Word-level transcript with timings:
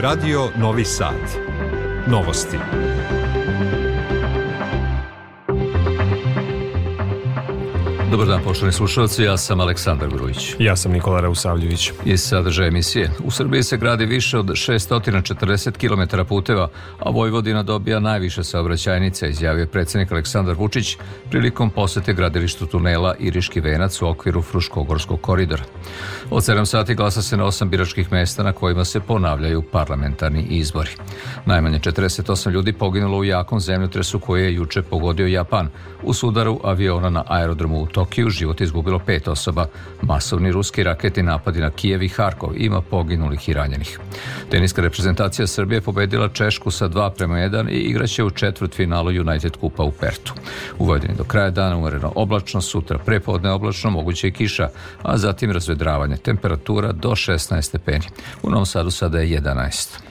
Radio 0.00 0.50
Novi 0.56 0.82
Sad. 0.82 2.06
Novosti. 2.06 3.09
Dobar 8.10 8.26
dan, 8.26 8.40
poštovani 8.44 8.72
slušalci, 8.72 9.22
ja 9.22 9.36
sam 9.36 9.60
Aleksandar 9.60 10.08
Grujić. 10.08 10.54
Ja 10.58 10.76
sam 10.76 10.92
Nikola 10.92 11.20
Rausavljević. 11.20 11.92
I 12.04 12.16
sadržaj 12.16 12.68
emisije. 12.68 13.10
U 13.24 13.30
Srbiji 13.30 13.62
se 13.62 13.76
gradi 13.76 14.06
više 14.06 14.38
od 14.38 14.46
640 14.46 15.70
km 15.78 16.28
puteva, 16.28 16.68
a 16.98 17.10
Vojvodina 17.10 17.62
dobija 17.62 18.00
najviše 18.00 18.44
saobraćajnice, 18.44 19.28
izjavio 19.28 19.66
predsednik 19.66 20.12
Aleksandar 20.12 20.54
Vučić 20.54 20.96
prilikom 21.30 21.70
posete 21.70 22.12
gradilištu 22.12 22.66
tunela 22.66 23.14
Iriški 23.18 23.60
venac 23.60 24.02
u 24.02 24.08
okviru 24.08 24.42
Fruškogorskog 24.42 25.20
koridora. 25.20 25.62
Od 26.30 26.42
7 26.42 26.64
sati 26.64 26.94
glasa 26.94 27.22
se 27.22 27.36
na 27.36 27.44
8 27.44 27.68
biračkih 27.68 28.12
mesta 28.12 28.42
na 28.42 28.52
kojima 28.52 28.84
se 28.84 29.00
ponavljaju 29.00 29.62
parlamentarni 29.62 30.42
izbori. 30.42 30.90
Najmanje 31.46 31.78
48 31.78 32.50
ljudi 32.50 32.72
poginulo 32.72 33.18
u 33.18 33.24
jakom 33.24 33.60
zemljotresu 33.60 34.18
koji 34.18 34.42
je 34.42 34.54
juče 34.54 34.82
pogodio 34.82 35.26
Japan 35.26 35.68
u 36.02 36.14
sudaru 36.14 36.60
aviona 36.64 37.10
na 37.10 37.24
aerodromu 37.26 37.82
u 37.82 37.86
Tokiju 38.00 38.30
život 38.30 38.60
izgubilo 38.60 38.98
pet 38.98 39.28
osoba. 39.28 39.66
Masovni 40.02 40.52
ruski 40.52 40.82
raketni 40.82 41.22
napadi 41.22 41.60
na 41.60 41.70
Kijev 41.70 42.02
i 42.02 42.08
Harkov 42.08 42.52
ima 42.56 42.80
poginulih 42.80 43.48
i 43.48 43.52
ranjenih. 43.52 43.98
Teniska 44.50 44.82
reprezentacija 44.82 45.46
Srbije 45.46 45.80
pobedila 45.80 46.28
Češku 46.28 46.70
sa 46.70 46.88
2 46.88 47.10
prema 47.16 47.34
1 47.34 47.70
i 47.70 47.78
igraće 47.78 48.24
u 48.24 48.30
četvrt 48.30 48.74
finalu 48.74 49.10
United 49.10 49.56
Kupa 49.56 49.82
u 49.82 49.90
Pertu. 49.90 50.34
U 50.78 50.84
Vojvodini 50.84 51.14
do 51.14 51.24
kraja 51.24 51.50
dana 51.50 51.76
umereno 51.76 52.12
oblačno, 52.14 52.60
sutra 52.60 52.98
prepodne 52.98 53.50
oblačno, 53.50 53.90
moguće 53.90 54.28
i 54.28 54.32
kiša, 54.32 54.68
a 55.02 55.18
zatim 55.18 55.50
razvedravanje. 55.50 56.16
Temperatura 56.16 56.92
do 56.92 57.10
16 57.10 57.62
stepeni. 57.62 58.06
U 58.42 58.50
Novom 58.50 58.66
Sadu 58.66 58.90
sada 58.90 59.18
je 59.18 59.40
11. 59.40 60.09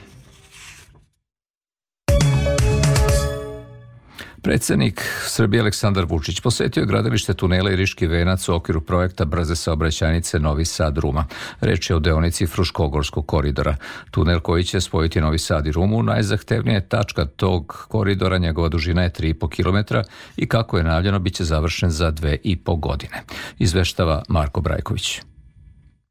Predsednik 4.42 5.02
Srbije 5.26 5.60
Aleksandar 5.60 6.04
Vučić 6.08 6.40
posetio 6.40 6.80
je 6.80 6.86
gradilište 6.86 7.34
tunela 7.34 7.70
i 7.70 7.76
Riški 7.76 8.06
venac 8.06 8.48
u 8.48 8.54
okviru 8.54 8.80
projekta 8.80 9.24
brze 9.24 9.56
saobraćajnice 9.56 10.38
Novi 10.38 10.64
Sad 10.64 10.98
Ruma. 10.98 11.24
Reč 11.60 11.90
je 11.90 11.96
o 11.96 11.98
deonici 11.98 12.46
Fruškogorskog 12.46 13.26
koridora. 13.26 13.76
Tunel 14.10 14.40
koji 14.40 14.64
će 14.64 14.80
spojiti 14.80 15.20
Novi 15.20 15.38
Sad 15.38 15.66
i 15.66 15.72
Rumu 15.72 16.02
najzahtevnija 16.02 16.74
je 16.74 16.88
tačka 16.88 17.24
tog 17.24 17.86
koridora, 17.88 18.38
njegova 18.38 18.68
dužina 18.68 19.02
je 19.02 19.10
3,5 19.10 19.48
km 19.48 19.94
i 20.36 20.48
kako 20.48 20.78
je 20.78 20.84
najavljeno 20.84 21.18
biće 21.18 21.44
završen 21.44 21.90
za 21.90 22.12
2,5 22.12 22.80
godine. 22.80 23.22
Izveštava 23.58 24.22
Marko 24.28 24.60
Brajković. 24.60 25.20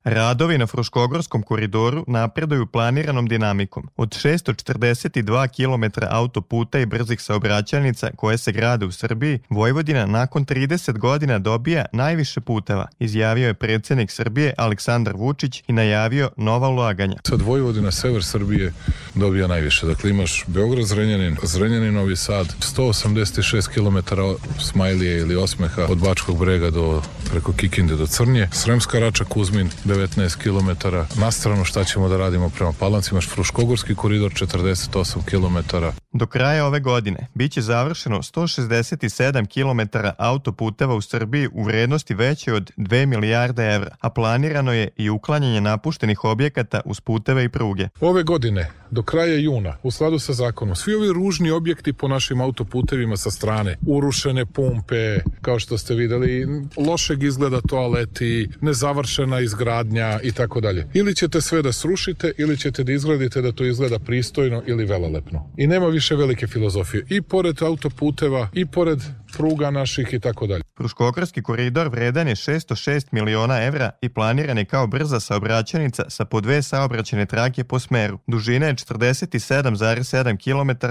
Radovi 0.10 0.58
na 0.58 0.68
Fruškogorskom 0.68 1.44
koridoru 1.44 2.04
napreduju 2.08 2.66
planiranom 2.66 3.28
dinamikom. 3.28 3.90
Od 3.98 4.10
642 4.10 5.48
km 5.48 6.02
autoputa 6.10 6.80
i 6.80 6.86
brzih 6.86 7.22
saobraćajnica 7.22 8.10
koje 8.16 8.38
se 8.38 8.52
grade 8.52 8.86
u 8.86 8.92
Srbiji, 8.92 9.40
Vojvodina 9.50 10.06
nakon 10.06 10.46
30 10.46 10.98
godina 10.98 11.40
dobija 11.40 11.86
najviše 11.94 12.42
puteva, 12.42 12.88
izjavio 13.00 13.48
je 13.48 13.54
predsednik 13.54 14.12
Srbije 14.12 14.54
Aleksandar 14.58 15.14
Vučić 15.16 15.64
i 15.68 15.74
najavio 15.74 16.30
nova 16.38 16.70
ulaganja. 16.70 17.18
Sad 17.28 17.42
Vojvodina, 17.42 17.92
sever 17.92 18.24
Srbije 18.24 18.74
dobija 19.16 19.48
najviše. 19.48 19.86
Dakle, 19.86 20.10
imaš 20.10 20.44
Beograd, 20.48 20.86
Zrenjanin, 20.86 21.38
Zrenjanin, 21.44 21.94
Novi 21.94 22.16
Sad, 22.16 22.48
186 22.60 23.68
km 23.68 24.16
Smajlije 24.60 25.20
ili 25.20 25.36
Osmeha 25.36 25.86
od 25.90 25.98
Bačkog 25.98 26.38
brega 26.38 26.70
do 26.70 27.02
preko 27.32 27.54
Kikinde 27.54 27.96
do 27.96 28.08
Crnje, 28.08 28.48
Sremska 28.52 29.00
Rača, 29.00 29.26
Kuzmin, 29.26 29.70
19 30.00 30.38
km. 30.38 30.88
Na 31.20 31.32
stranu 31.32 31.66
šta 31.66 31.84
ćemo 31.84 32.10
da 32.10 32.18
radimo 32.18 32.50
prema 32.50 32.74
Palanci, 32.80 33.10
imaš 33.12 33.30
Fruškogorski 33.30 33.96
koridor 33.96 34.32
48 34.32 35.26
km. 35.26 35.76
Do 36.14 36.26
kraja 36.28 36.66
ove 36.66 36.80
godine 36.80 37.28
biće 37.34 37.62
završeno 37.62 38.18
167 38.18 39.48
km 39.48 39.98
autoputeva 40.18 40.96
u 40.96 41.02
Srbiji 41.02 41.50
u 41.54 41.64
vrednosti 41.64 42.14
veće 42.14 42.54
od 42.54 42.72
2 42.78 43.06
milijarde 43.06 43.64
evra, 43.64 43.96
a 44.00 44.10
planirano 44.10 44.74
je 44.74 44.90
i 44.98 45.10
uklanjanje 45.10 45.62
napuštenih 45.62 46.24
objekata 46.24 46.82
uz 46.86 47.00
puteve 47.00 47.44
i 47.44 47.50
pruge. 47.50 47.88
Ove 48.02 48.24
godine, 48.24 48.72
do 48.92 49.04
kraja 49.04 49.36
juna, 49.36 49.78
u 49.84 49.92
skladu 49.92 50.20
sa 50.20 50.34
zakonom, 50.34 50.76
svi 50.76 50.94
ovi 50.94 51.14
ružni 51.14 51.52
objekti 51.52 51.94
po 51.94 52.08
našim 52.08 52.42
autoputevima 52.42 53.18
sa 53.18 53.32
strane, 53.32 53.78
urušene 53.88 54.46
pumpe, 54.46 55.20
kao 55.42 55.60
što 55.60 55.78
ste 55.78 55.96
videli, 55.96 56.48
lošeg 56.78 57.24
izgleda 57.24 57.62
toaleti, 57.62 58.50
nezavršena 58.62 59.40
izgradnja 59.40 59.89
i 60.24 60.32
tako 60.32 60.62
dalje. 60.62 60.88
Ili 60.94 61.16
ćete 61.16 61.42
sve 61.42 61.62
da 61.62 61.72
srušite, 61.72 62.32
ili 62.38 62.58
ćete 62.58 62.84
da 62.84 62.92
izgradite 62.92 63.42
da 63.42 63.52
to 63.52 63.66
izgleda 63.66 64.00
pristojno 64.00 64.64
ili 64.68 64.86
velelepno. 64.86 65.52
I 65.58 65.68
nema 65.68 65.88
više 65.88 66.16
velike 66.16 66.48
filozofije. 66.48 67.06
I 67.10 67.22
pored 67.22 67.62
autoputeva, 67.62 68.50
i 68.54 68.66
pored 68.66 69.00
pruga 69.38 69.72
naših 69.72 70.14
i 70.14 70.20
tako 70.20 70.48
dalje. 70.48 70.64
Fruškogorski 70.78 71.44
koridor 71.44 71.88
vredan 71.88 72.28
je 72.28 72.36
606 72.36 73.08
miliona 73.12 73.64
evra 73.64 73.92
i 74.02 74.10
planiran 74.10 74.58
je 74.58 74.66
kao 74.66 74.88
brza 74.88 75.20
saobraćanica 75.20 76.04
sa 76.10 76.26
po 76.26 76.42
dve 76.42 76.62
saobraćene 76.62 77.26
trake 77.26 77.64
po 77.64 77.80
smeru. 77.80 78.20
Dužina 78.28 78.66
je 78.66 78.74
47,7 78.74 80.38
km 80.44 80.86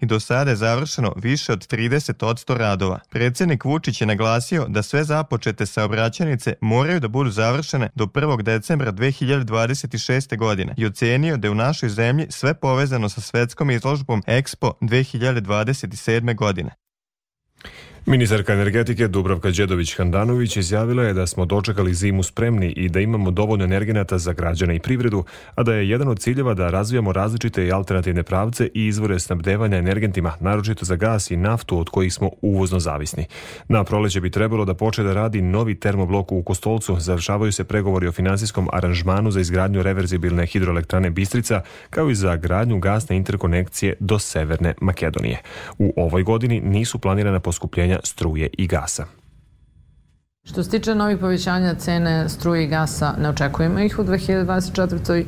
i 0.00 0.06
do 0.06 0.20
sada 0.20 0.50
je 0.50 0.56
završeno 0.56 1.12
više 1.16 1.52
od 1.52 1.66
30 1.66 2.26
od 2.26 2.58
radova. 2.58 3.00
Predsednik 3.10 3.64
Vučić 3.64 4.00
je 4.00 4.06
naglasio 4.06 4.66
da 4.68 4.82
sve 4.82 5.04
započete 5.04 5.66
saobraćanice 5.66 6.54
moraju 6.60 7.00
da 7.00 7.08
budu 7.08 7.30
završene 7.30 7.90
do 7.94 8.06
1. 8.06 8.42
decembra 8.42 8.92
2026. 8.92 10.36
godine 10.36 10.74
i 10.76 10.86
ocenio 10.86 11.36
da 11.36 11.46
je 11.46 11.52
u 11.52 11.54
našoj 11.54 11.88
zemlji 11.88 12.26
sve 12.30 12.54
povezano 12.54 13.08
sa 13.08 13.20
svetskom 13.20 13.70
izložbom 13.70 14.22
Expo 14.26 14.72
2027. 14.80 16.34
godine. 16.34 16.70
Ministarka 18.10 18.52
energetike 18.52 19.08
Dubravka 19.08 19.48
Đedović-Handanović 19.48 20.58
izjavila 20.58 21.02
je 21.02 21.12
da 21.12 21.26
smo 21.26 21.44
dočekali 21.44 21.94
zimu 21.94 22.22
spremni 22.22 22.72
i 22.76 22.88
da 22.88 23.00
imamo 23.00 23.30
dovoljno 23.30 23.64
energenata 23.64 24.18
za 24.18 24.32
građane 24.32 24.76
i 24.76 24.80
privredu, 24.80 25.24
a 25.54 25.62
da 25.62 25.74
je 25.74 25.88
jedan 25.88 26.08
od 26.08 26.18
ciljeva 26.18 26.54
da 26.54 26.70
razvijamo 26.70 27.12
različite 27.12 27.66
i 27.66 27.72
alternativne 27.72 28.22
pravce 28.22 28.68
i 28.74 28.86
izvore 28.86 29.18
snabdevanja 29.18 29.76
energentima, 29.76 30.32
naročito 30.40 30.84
za 30.84 30.96
gas 30.96 31.30
i 31.30 31.36
naftu 31.36 31.78
od 31.78 31.88
kojih 31.88 32.14
smo 32.14 32.30
uvozno 32.40 32.80
zavisni. 32.80 33.26
Na 33.68 33.84
proleće 33.84 34.20
bi 34.20 34.30
trebalo 34.30 34.64
da 34.64 34.74
poče 34.74 35.02
da 35.02 35.14
radi 35.14 35.42
novi 35.42 35.74
termoblok 35.74 36.32
u 36.32 36.42
Kostolcu, 36.42 36.96
završavaju 37.00 37.52
se 37.52 37.64
pregovori 37.64 38.06
o 38.06 38.12
finansijskom 38.12 38.68
aranžmanu 38.72 39.30
za 39.30 39.40
izgradnju 39.40 39.82
reverzibilne 39.82 40.46
hidroelektrane 40.46 41.10
Bistrica, 41.10 41.62
kao 41.90 42.10
i 42.10 42.14
za 42.14 42.36
gradnju 42.36 42.78
gasne 42.78 43.16
interkonekcije 43.16 43.94
do 44.00 44.18
Severne 44.18 44.74
Makedonije. 44.80 45.38
U 45.78 45.92
ovoj 45.96 46.22
godini 46.22 46.60
nisu 46.60 46.98
planirana 46.98 47.40
poskupljenja 47.40 47.99
struje 48.04 48.50
i 48.58 48.66
gasa. 48.66 49.04
Što 50.44 50.62
se 50.62 50.70
tiče 50.70 50.94
novih 50.94 51.18
povećanja 51.18 51.74
cene 51.74 52.28
struje 52.28 52.64
i 52.64 52.66
gasa, 52.66 53.14
ne 53.18 53.28
očekujemo 53.28 53.78
ih 53.78 53.98
u 53.98 54.04
2024. 54.04 55.24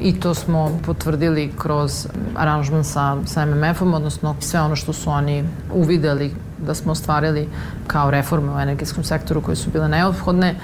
i 0.00 0.20
to 0.20 0.34
smo 0.34 0.80
potvrdili 0.86 1.52
kroz 1.58 2.06
aranžman 2.34 2.84
sa, 2.84 3.16
sa 3.26 3.46
MMF-om, 3.46 3.94
odnosno 3.94 4.36
sve 4.40 4.60
ono 4.60 4.76
što 4.76 4.92
su 4.92 5.10
oni 5.10 5.44
uvideli 5.74 6.34
da 6.58 6.74
smo 6.74 6.92
ostvarili 6.92 7.48
kao 7.86 8.10
reforme 8.10 8.52
u 8.52 8.60
energetskom 8.60 9.04
sektoru 9.04 9.42
koje 9.42 9.56
su 9.56 9.70
bile 9.70 9.88
neophodne. 9.88 10.54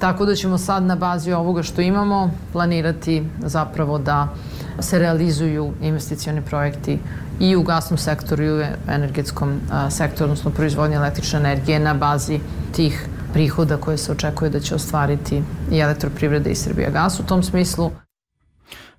Tako 0.00 0.24
da 0.24 0.34
ćemo 0.34 0.58
sad 0.58 0.82
na 0.82 0.96
bazi 0.96 1.32
ovoga 1.32 1.62
što 1.62 1.80
imamo 1.80 2.30
planirati 2.52 3.24
zapravo 3.40 3.98
da 3.98 4.28
se 4.82 4.98
realizuju 4.98 5.72
investicioni 5.82 6.42
projekti 6.42 6.98
i 7.40 7.56
u 7.56 7.62
gasnom 7.62 7.98
sektoru 7.98 8.44
i 8.44 8.50
u 8.50 8.62
energetskom 8.88 9.60
sektoru, 9.90 10.24
odnosno 10.24 10.50
proizvodnje 10.50 10.96
električne 10.96 11.38
energije 11.38 11.78
na 11.78 11.94
bazi 11.94 12.40
tih 12.76 13.06
prihoda 13.32 13.76
koje 13.76 13.96
se 13.96 14.12
očekuje 14.12 14.50
da 14.50 14.60
će 14.60 14.74
ostvariti 14.74 15.42
i 15.70 15.78
elektroprivreda 15.78 16.50
i 16.50 16.54
Srbija 16.54 16.90
gas 16.90 17.20
u 17.20 17.22
tom 17.22 17.42
smislu. 17.42 17.90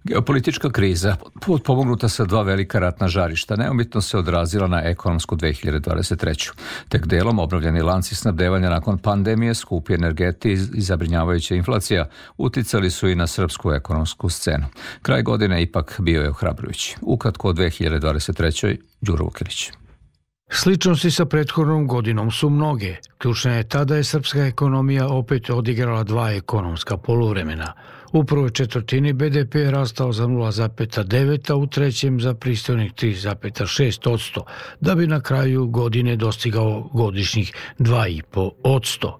Geopolitička 0.04 0.70
kriza, 0.70 1.16
pomognuta 1.66 2.10
sa 2.10 2.26
dva 2.26 2.42
velika 2.42 2.80
ratna 2.80 3.08
žarišta, 3.08 3.56
neumitno 3.56 4.02
se 4.02 4.18
odrazila 4.18 4.68
na 4.68 4.82
ekonomsku 4.84 5.36
2023. 5.36 6.52
Tek 6.90 7.06
delom 7.06 7.40
obnovljeni 7.40 7.82
lanci 7.82 8.16
snabdevanja 8.16 8.70
nakon 8.70 8.98
pandemije, 8.98 9.54
skupi 9.54 9.94
energeti 9.94 10.52
i 10.52 10.82
zabrinjavajuća 10.82 11.56
inflacija 11.56 12.08
uticali 12.38 12.90
su 12.90 13.10
i 13.10 13.16
na 13.16 13.28
srpsku 13.28 13.72
ekonomsku 13.72 14.30
scenu. 14.30 14.66
Kraj 15.02 15.22
godine 15.22 15.62
ipak 15.64 15.96
bio 16.00 16.22
je 16.22 16.30
ohrabrujući. 16.30 16.96
Ukratko 17.02 17.50
o 17.50 17.54
2023. 17.54 18.78
Đuro 19.02 19.24
Vukilić. 19.24 19.72
Sličnosti 20.54 21.12
sa 21.12 21.26
prethodnom 21.26 21.88
godinom 21.88 22.32
su 22.32 22.50
mnoge. 22.50 22.96
Ključna 23.18 23.52
je 23.52 23.68
tada 23.68 23.96
je 23.96 24.04
srpska 24.04 24.46
ekonomija 24.46 25.08
opet 25.08 25.50
odigrala 25.50 26.04
dva 26.04 26.32
ekonomska 26.32 26.98
poluvremena. 26.98 27.74
U 28.12 28.24
prvoj 28.24 28.50
četvrtini 28.50 29.14
BDP 29.14 29.56
je 29.56 29.72
rastao 29.72 30.14
za 30.14 30.28
0,9, 30.28 31.52
a 31.52 31.56
u 31.56 31.68
trećem 31.68 32.22
za 32.22 32.34
pristojnih 32.34 32.94
3,6 32.94 34.42
da 34.80 34.96
bi 34.96 35.08
na 35.08 35.22
kraju 35.22 35.68
godine 35.68 36.16
dostigao 36.16 36.90
godišnjih 36.94 37.54
2,5 37.80 39.14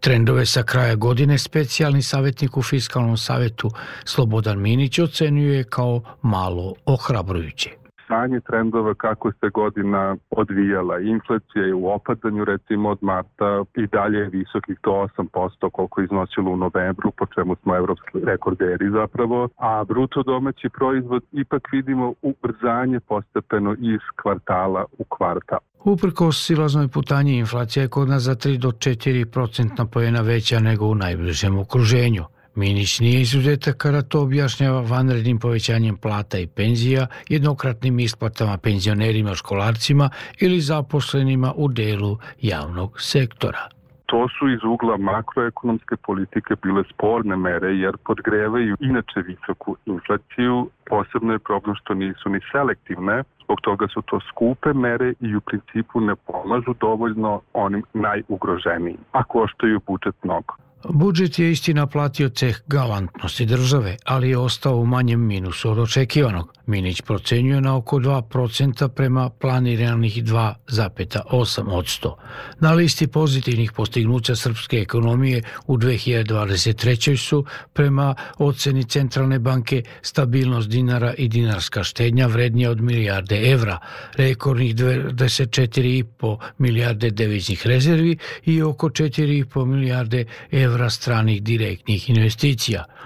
Trendove 0.00 0.46
sa 0.46 0.62
kraja 0.62 0.94
godine 0.94 1.38
specijalni 1.38 2.02
savjetnik 2.02 2.56
u 2.56 2.62
Fiskalnom 2.62 3.16
savetu 3.16 3.70
Slobodan 4.04 4.60
Minić 4.60 4.98
ocenjuje 4.98 5.64
kao 5.64 6.02
malo 6.22 6.74
ohrabrujuće 6.84 7.85
poboljšanje 8.06 8.40
trendova 8.40 8.94
kako 8.94 9.32
se 9.32 9.48
godina 9.54 10.16
odvijala. 10.30 10.98
Inflacija 10.98 11.64
je 11.64 11.74
u 11.74 11.88
opadanju 11.88 12.44
recimo 12.44 12.88
od 12.88 12.98
marta 13.00 13.64
i 13.76 13.86
dalje 13.86 14.18
je 14.18 14.28
visokih 14.28 14.78
do 14.84 14.90
8% 14.90 15.70
koliko 15.70 16.00
je 16.00 16.04
iznosilo 16.04 16.50
u 16.50 16.56
novembru, 16.56 17.10
po 17.10 17.26
čemu 17.26 17.56
smo 17.62 17.76
evropski 17.76 18.18
rekorderi 18.24 18.90
zapravo, 18.90 19.48
a 19.56 19.84
bruto 19.84 20.22
domaći 20.22 20.68
proizvod 20.68 21.22
ipak 21.32 21.68
vidimo 21.72 22.14
ubrzanje 22.22 23.00
postepeno 23.00 23.76
iz 23.80 24.00
kvartala 24.22 24.84
u 24.98 25.04
kvartal. 25.04 25.58
Uprko 25.84 26.32
silaznoj 26.32 26.88
putanji 26.88 27.38
inflacija 27.38 27.82
je 27.82 27.88
kod 27.88 28.08
nas 28.08 28.22
za 28.22 28.34
3 28.34 28.58
do 28.58 28.68
4 28.68 29.24
procentna 29.24 29.86
pojena 29.86 30.20
veća 30.20 30.60
nego 30.60 30.86
u 30.86 30.94
najbližem 30.94 31.58
okruženju. 31.58 32.24
Minić 32.56 33.00
nije 33.00 33.20
izuzetak 33.20 33.76
kada 33.76 34.02
to 34.02 34.20
objašnjava 34.22 34.80
vanrednim 34.80 35.38
povećanjem 35.38 35.96
plata 35.96 36.38
i 36.38 36.46
penzija, 36.46 37.06
jednokratnim 37.28 37.98
isplatama 37.98 38.58
penzionerima, 38.58 39.34
školarcima 39.34 40.10
ili 40.40 40.60
zaposlenima 40.60 41.52
u 41.56 41.68
delu 41.68 42.18
javnog 42.40 43.00
sektora. 43.00 43.68
To 44.06 44.28
su 44.28 44.48
iz 44.48 44.60
ugla 44.64 44.96
makroekonomske 44.96 45.96
politike 45.96 46.54
bile 46.62 46.82
sporne 46.92 47.36
mere 47.36 47.76
jer 47.76 47.96
podgrevaju 47.96 48.76
inače 48.80 49.20
visoku 49.20 49.76
inflaciju. 49.86 50.70
Posebno 50.86 51.32
je 51.32 51.38
problem 51.38 51.76
što 51.76 51.94
nisu 51.94 52.28
ni 52.28 52.40
selektivne, 52.52 53.22
zbog 53.44 53.60
toga 53.60 53.86
su 53.88 54.02
to 54.02 54.20
skupe 54.28 54.72
mere 54.72 55.14
i 55.20 55.36
u 55.36 55.40
principu 55.40 56.00
ne 56.00 56.16
pomažu 56.16 56.74
dovoljno 56.80 57.40
onim 57.52 57.82
najugroženijim, 57.94 58.98
a 59.12 59.24
koštaju 59.24 59.80
budžet 59.86 60.14
mnogo. 60.22 60.54
Budžet 60.84 61.38
je 61.38 61.50
istina 61.50 61.86
platio 61.86 62.28
ceh 62.28 62.60
galantnosti 62.66 63.46
države, 63.46 63.96
ali 64.04 64.30
je 64.30 64.38
ostao 64.38 64.76
u 64.76 64.86
manjem 64.86 65.26
minusu 65.26 65.70
od 65.70 65.78
očekivanog. 65.78 66.52
Minić 66.66 67.00
procenjuje 67.00 67.60
na 67.60 67.76
oko 67.76 67.98
2% 67.98 68.88
prema 68.88 69.30
planiranih 69.30 70.24
2,8 70.24 71.64
od 71.68 71.84
100. 71.84 72.14
Na 72.60 72.72
listi 72.72 73.06
pozitivnih 73.06 73.72
postignuća 73.72 74.36
srpske 74.36 74.76
ekonomije 74.76 75.42
u 75.66 75.76
2023. 75.76 77.16
su 77.16 77.44
prema 77.72 78.14
oceni 78.38 78.84
Centralne 78.84 79.38
banke 79.38 79.82
stabilnost 80.02 80.68
dinara 80.68 81.14
i 81.14 81.28
dinarska 81.28 81.84
štednja 81.84 82.26
vrednija 82.26 82.70
od 82.70 82.80
milijarde 82.80 83.50
evra, 83.50 83.78
rekordnih 84.16 84.74
24,5 84.74 86.38
milijarde 86.58 87.10
deviznih 87.10 87.66
rezervi 87.66 88.18
i 88.44 88.62
oko 88.62 88.88
4,5 88.88 89.64
milijarde 89.64 90.24
evra 90.52 90.65
stranih 90.90 91.42
direktnih 91.42 92.10
investicija– 92.10 92.84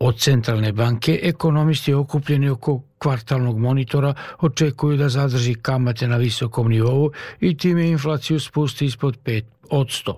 Od 0.00 0.16
centralne 0.18 0.72
banke 0.72 1.18
ekonomisti 1.22 1.94
okupljeni 1.94 2.48
oko 2.48 2.80
kvartalnog 2.98 3.58
monitora 3.58 4.14
očekuju 4.40 4.96
da 4.96 5.08
zadrži 5.08 5.54
kamate 5.54 6.08
na 6.08 6.16
visokom 6.16 6.68
nivou 6.68 7.10
i 7.40 7.56
time 7.56 7.88
inflaciju 7.88 8.40
spusti 8.40 8.84
ispod 8.84 9.18
5 9.24 9.42
od 9.70 9.86
100. 9.86 10.14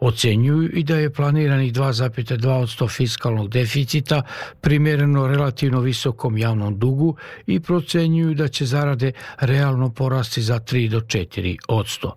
Ocenjuju 0.00 0.70
i 0.72 0.84
da 0.84 0.96
je 0.96 1.12
planiranih 1.12 1.72
2,2 1.72 2.48
od 2.48 2.68
100 2.68 2.88
fiskalnog 2.96 3.48
deficita 3.48 4.22
primjereno 4.60 5.26
relativno 5.26 5.80
visokom 5.80 6.38
javnom 6.38 6.78
dugu 6.78 7.16
i 7.46 7.60
procenjuju 7.60 8.34
da 8.34 8.48
će 8.48 8.66
zarade 8.66 9.12
realno 9.40 9.90
porasti 9.90 10.42
za 10.42 10.60
3 10.60 10.88
do 10.88 11.00
4 11.00 11.56
od 11.68 11.86
100. 11.86 12.10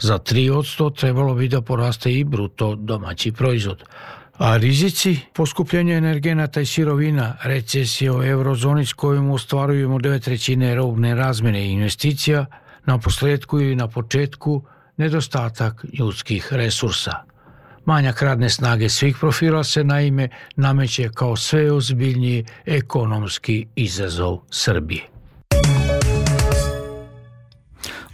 Za 0.00 0.18
3 0.18 0.50
od 0.56 0.64
100 0.64 1.00
trebalo 1.00 1.34
bi 1.34 1.48
da 1.48 1.62
poraste 1.62 2.12
i 2.12 2.24
bruto 2.24 2.74
domaći 2.74 3.32
proizvod. 3.32 3.84
A 4.38 4.56
rizici 4.56 5.18
poskupljenja 5.34 5.96
energenata 5.96 6.60
i 6.60 6.66
sirovina, 6.66 7.36
recesije 7.42 8.12
o 8.12 8.24
eurozoni 8.24 8.86
s 8.86 8.92
kojom 8.92 9.30
ostvarujemo 9.30 9.98
dve 9.98 10.20
trećine 10.20 10.74
robne 10.74 11.14
razmene 11.14 11.66
i 11.66 11.72
investicija, 11.72 12.46
na 12.86 12.98
posledku 12.98 13.60
i 13.60 13.76
na 13.76 13.88
početku 13.88 14.62
nedostatak 14.96 15.84
ljudskih 15.98 16.52
resursa. 16.52 17.27
Manjak 17.88 18.22
radne 18.22 18.48
snage 18.50 18.88
svih 18.88 19.16
profila 19.20 19.64
se 19.64 19.84
naime 19.84 20.28
nameće 20.56 21.08
kao 21.14 21.36
sve 21.36 21.72
ozbiljniji 21.72 22.44
ekonomski 22.66 23.66
izazov 23.76 24.38
Srbije. 24.50 25.17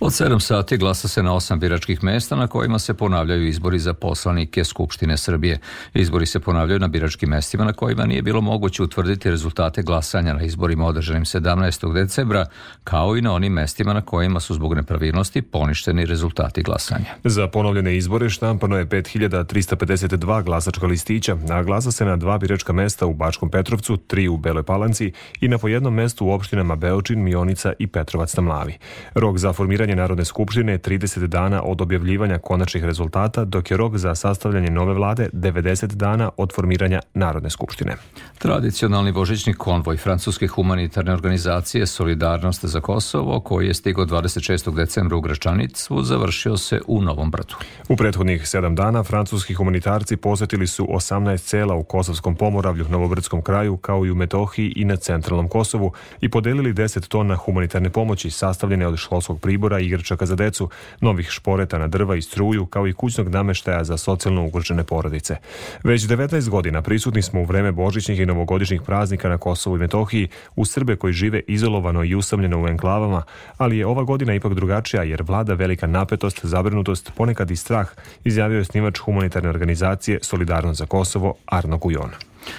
Od 0.04 0.12
7 0.12 0.40
sati 0.40 0.76
glasa 0.76 1.08
se 1.08 1.22
na 1.22 1.34
osam 1.34 1.60
biračkih 1.60 2.04
mesta 2.04 2.36
na 2.36 2.46
kojima 2.46 2.78
se 2.78 2.94
ponavljaju 2.94 3.48
izbori 3.48 3.78
za 3.78 3.94
poslanike 3.94 4.64
Skupštine 4.64 5.16
Srbije. 5.16 5.58
Izbori 5.94 6.26
se 6.26 6.40
ponavljaju 6.40 6.80
na 6.80 6.88
biračkim 6.88 7.28
mestima 7.28 7.64
na 7.64 7.72
kojima 7.72 8.06
nije 8.06 8.22
bilo 8.22 8.40
moguće 8.40 8.82
utvrditi 8.82 9.30
rezultate 9.30 9.82
glasanja 9.82 10.34
na 10.34 10.42
izborima 10.42 10.86
održanim 10.86 11.24
17. 11.24 11.94
decembra, 11.94 12.46
kao 12.84 13.16
i 13.16 13.22
na 13.22 13.32
onim 13.32 13.52
mestima 13.52 13.92
na 13.92 14.00
kojima 14.00 14.40
su 14.40 14.54
zbog 14.54 14.74
nepravilnosti 14.74 15.42
poništeni 15.42 16.06
rezultati 16.06 16.62
glasanja. 16.62 17.14
Za 17.24 17.48
ponovljene 17.48 17.96
izbore 17.96 18.30
štampano 18.30 18.76
je 18.76 18.86
5352 18.86 20.44
glasačka 20.44 20.86
listića, 20.86 21.36
a 21.50 21.62
glasa 21.62 21.92
se 21.92 22.04
na 22.04 22.16
dva 22.16 22.38
biračka 22.38 22.72
mesta 22.72 23.06
u 23.06 23.14
Bačkom 23.14 23.50
Petrovcu, 23.50 23.96
tri 23.96 24.28
u 24.28 24.36
Beloj 24.36 24.62
Palanci 24.62 25.12
i 25.40 25.48
na 25.48 25.58
po 25.58 25.68
jednom 25.68 25.94
mestu 25.94 26.26
u 26.26 26.30
opštinama 26.30 26.76
Beočin, 26.76 27.22
Mionica 27.22 27.72
i 27.78 27.86
Petrovac 27.86 28.36
na 28.36 28.42
Mlavi. 28.42 28.78
Rok 29.14 29.38
za 29.38 29.52
formiranje 29.52 29.93
formiranje 29.94 30.04
Narodne 30.04 30.24
skupštine 30.24 30.78
30 30.78 31.26
dana 31.26 31.62
od 31.62 31.80
objavljivanja 31.80 32.38
konačnih 32.38 32.84
rezultata, 32.84 33.44
dok 33.44 33.70
je 33.70 33.76
rok 33.76 33.96
za 33.96 34.14
sastavljanje 34.14 34.70
nove 34.70 34.94
vlade 34.94 35.28
90 35.32 35.94
dana 35.94 36.30
od 36.36 36.52
formiranja 36.52 37.00
Narodne 37.14 37.50
skupštine. 37.50 37.96
Tradicionalni 38.38 39.12
božićni 39.12 39.54
konvoj 39.54 39.96
Francuske 39.96 40.46
humanitarne 40.46 41.12
organizacije 41.12 41.86
Solidarnost 41.86 42.64
za 42.64 42.80
Kosovo, 42.80 43.40
koji 43.40 43.66
je 43.66 43.74
stigao 43.74 44.04
26. 44.04 44.74
decembra 44.74 45.16
u 45.16 45.20
Gračanicu, 45.20 46.02
završio 46.02 46.56
se 46.56 46.80
u 46.86 47.02
Novom 47.02 47.30
Bratu. 47.30 47.56
U 47.88 47.96
prethodnih 47.96 48.48
sedam 48.48 48.74
dana 48.74 49.02
francuski 49.02 49.54
humanitarci 49.54 50.16
posetili 50.16 50.66
su 50.66 50.86
18 50.86 51.38
cela 51.38 51.74
u 51.74 51.84
Kosovskom 51.84 52.36
pomoravlju, 52.36 52.86
Novobrdskom 52.88 53.42
kraju, 53.42 53.76
kao 53.76 54.06
i 54.06 54.10
u 54.10 54.14
Metohiji 54.14 54.72
i 54.76 54.84
na 54.84 54.96
centralnom 54.96 55.48
Kosovu 55.48 55.92
i 56.20 56.28
podelili 56.28 56.74
10 56.74 57.08
tona 57.08 57.36
humanitarne 57.36 57.90
pomoći 57.90 58.30
sastavljene 58.30 58.86
od 58.86 58.96
školskog 58.96 59.40
pribora 59.40 59.80
i 59.80 59.83
igračaka 59.86 60.26
za 60.26 60.36
decu, 60.36 60.68
novih 61.00 61.30
šporeta 61.30 61.78
na 61.78 61.88
drva 61.88 62.16
i 62.16 62.22
struju, 62.22 62.66
kao 62.66 62.88
i 62.88 62.92
kućnog 62.92 63.28
nameštaja 63.28 63.84
za 63.84 63.96
socijalno 63.96 64.44
ugrožene 64.44 64.84
porodice. 64.84 65.36
Već 65.84 66.02
19 66.02 66.48
godina 66.48 66.82
prisutni 66.82 67.22
smo 67.22 67.40
u 67.40 67.44
vreme 67.44 67.72
božićnih 67.72 68.20
i 68.20 68.26
novogodišnjih 68.26 68.82
praznika 68.82 69.28
na 69.28 69.38
Kosovu 69.38 69.76
i 69.76 69.78
Metohiji 69.78 70.28
u 70.56 70.64
Srbe 70.64 70.96
koji 70.96 71.12
žive 71.12 71.40
izolovano 71.46 72.04
i 72.04 72.14
usamljeno 72.14 72.62
u 72.62 72.68
enklavama, 72.68 73.22
ali 73.56 73.78
je 73.78 73.86
ova 73.86 74.02
godina 74.02 74.34
ipak 74.34 74.54
drugačija 74.54 75.02
jer 75.02 75.22
vlada 75.22 75.54
velika 75.54 75.86
napetost, 75.86 76.40
zabrinutost, 76.42 77.12
ponekad 77.16 77.50
i 77.50 77.56
strah, 77.56 77.88
izjavio 78.24 78.58
je 78.58 78.64
snimač 78.64 78.98
humanitarne 78.98 79.48
organizacije 79.48 80.18
Solidarnost 80.22 80.78
za 80.78 80.86
Kosovo 80.86 81.34
Arno 81.46 81.78
Gujon. 81.78 82.10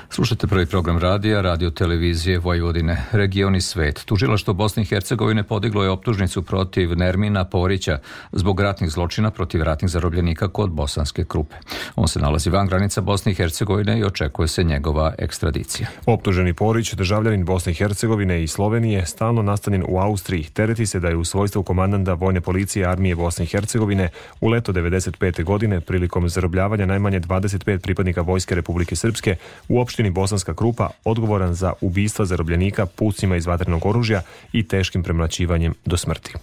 Slušajte 0.09 0.47
prvi 0.47 0.65
program 0.65 0.97
radija, 0.97 1.41
radio 1.41 1.69
televizije 1.69 2.39
Vojvodine, 2.39 3.05
region 3.11 3.55
i 3.55 3.61
svet. 3.61 4.05
Tužilaštvo 4.05 4.53
Bosne 4.53 4.83
i 4.83 4.85
Hercegovine 4.85 5.43
podiglo 5.43 5.83
je 5.83 5.89
optužnicu 5.89 6.41
protiv 6.41 6.97
Nermina 6.97 7.45
Porića 7.45 7.97
zbog 8.31 8.59
ratnih 8.59 8.91
zločina 8.91 9.31
protiv 9.31 9.63
ratnih 9.63 9.91
zarobljenika 9.91 10.47
kod 10.47 10.71
bosanske 10.71 11.25
krupe. 11.25 11.55
On 11.95 12.07
se 12.07 12.19
nalazi 12.19 12.49
van 12.49 12.67
granica 12.67 13.01
Bosne 13.01 13.31
i 13.31 13.35
Hercegovine 13.35 13.99
i 13.99 14.03
očekuje 14.03 14.47
se 14.47 14.63
njegova 14.63 15.13
ekstradicija. 15.17 15.87
Optuženi 16.05 16.53
Porić, 16.53 16.93
državljanin 16.93 17.45
Bosne 17.45 17.71
i 17.71 17.75
Hercegovine 17.75 18.43
i 18.43 18.47
Slovenije, 18.47 19.05
stalno 19.05 19.41
nastanjen 19.41 19.83
u 19.87 19.97
Austriji, 19.97 20.43
tereti 20.43 20.85
se 20.85 20.99
da 20.99 21.07
je 21.07 21.15
u 21.15 21.25
svojstvu 21.25 21.63
komandanta 21.63 22.13
Vojne 22.13 22.41
policije 22.41 22.85
armije 22.85 23.15
Bosne 23.15 23.45
i 23.45 23.47
Hercegovine 23.47 24.09
u 24.41 24.47
leto 24.47 24.73
95. 24.73 25.43
godine 25.43 25.81
prilikom 25.81 26.29
zarobljavanja 26.29 26.85
najmanje 26.85 27.19
25 27.19 27.77
pripadnika 27.77 28.21
Vojske 28.21 28.55
Republike 28.55 28.95
Srpske 28.95 29.35
u 29.67 29.74
u 29.75 29.79
opštini 29.79 30.09
Bosanska 30.09 30.53
Krupa 30.53 30.89
odgovoran 31.03 31.53
za 31.53 31.73
ubistva 31.81 32.25
zarobljenika 32.25 32.85
pucima 32.85 33.35
iz 33.35 33.45
vatrenog 33.45 33.85
oružja 33.85 34.21
i 34.53 34.67
teškim 34.67 35.03
premlačivanjem 35.03 35.73
do 35.85 35.97
smrti. 35.97 36.33